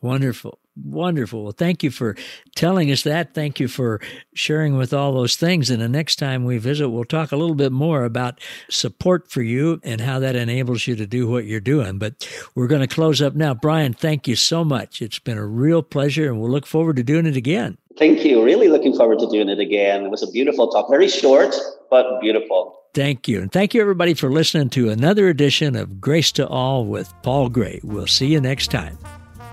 Wonderful. 0.00 0.58
Wonderful. 0.84 1.42
Well, 1.42 1.52
thank 1.52 1.82
you 1.82 1.90
for 1.90 2.16
telling 2.54 2.92
us 2.92 3.02
that. 3.02 3.34
Thank 3.34 3.58
you 3.58 3.66
for 3.66 4.00
sharing 4.32 4.76
with 4.76 4.94
all 4.94 5.12
those 5.12 5.34
things. 5.34 5.70
And 5.70 5.82
the 5.82 5.88
next 5.88 6.16
time 6.16 6.44
we 6.44 6.58
visit, 6.58 6.88
we'll 6.88 7.04
talk 7.04 7.32
a 7.32 7.36
little 7.36 7.56
bit 7.56 7.72
more 7.72 8.04
about 8.04 8.40
support 8.70 9.28
for 9.28 9.42
you 9.42 9.80
and 9.82 10.00
how 10.00 10.20
that 10.20 10.36
enables 10.36 10.86
you 10.86 10.94
to 10.94 11.06
do 11.06 11.28
what 11.28 11.46
you're 11.46 11.58
doing. 11.58 11.98
But 11.98 12.28
we're 12.54 12.68
going 12.68 12.86
to 12.86 12.94
close 12.94 13.20
up 13.20 13.34
now. 13.34 13.54
Brian, 13.54 13.92
thank 13.92 14.28
you 14.28 14.36
so 14.36 14.64
much. 14.64 15.02
It's 15.02 15.18
been 15.18 15.38
a 15.38 15.46
real 15.46 15.82
pleasure, 15.82 16.28
and 16.28 16.40
we'll 16.40 16.50
look 16.50 16.66
forward 16.66 16.96
to 16.96 17.02
doing 17.02 17.26
it 17.26 17.36
again. 17.36 17.76
Thank 17.98 18.24
you. 18.24 18.44
Really 18.44 18.68
looking 18.68 18.94
forward 18.94 19.18
to 19.18 19.28
doing 19.28 19.48
it 19.48 19.58
again. 19.58 20.04
It 20.04 20.10
was 20.10 20.22
a 20.22 20.30
beautiful 20.30 20.68
talk. 20.68 20.88
Very 20.88 21.08
short, 21.08 21.54
but 21.90 22.20
beautiful. 22.20 22.78
Thank 22.94 23.28
you. 23.28 23.40
And 23.40 23.52
thank 23.52 23.74
you, 23.74 23.80
everybody, 23.80 24.14
for 24.14 24.30
listening 24.30 24.70
to 24.70 24.90
another 24.90 25.28
edition 25.28 25.76
of 25.76 26.00
Grace 26.00 26.32
to 26.32 26.46
All 26.46 26.84
with 26.84 27.12
Paul 27.22 27.48
Gray. 27.48 27.80
We'll 27.82 28.06
see 28.06 28.28
you 28.28 28.40
next 28.40 28.70
time. 28.70 28.98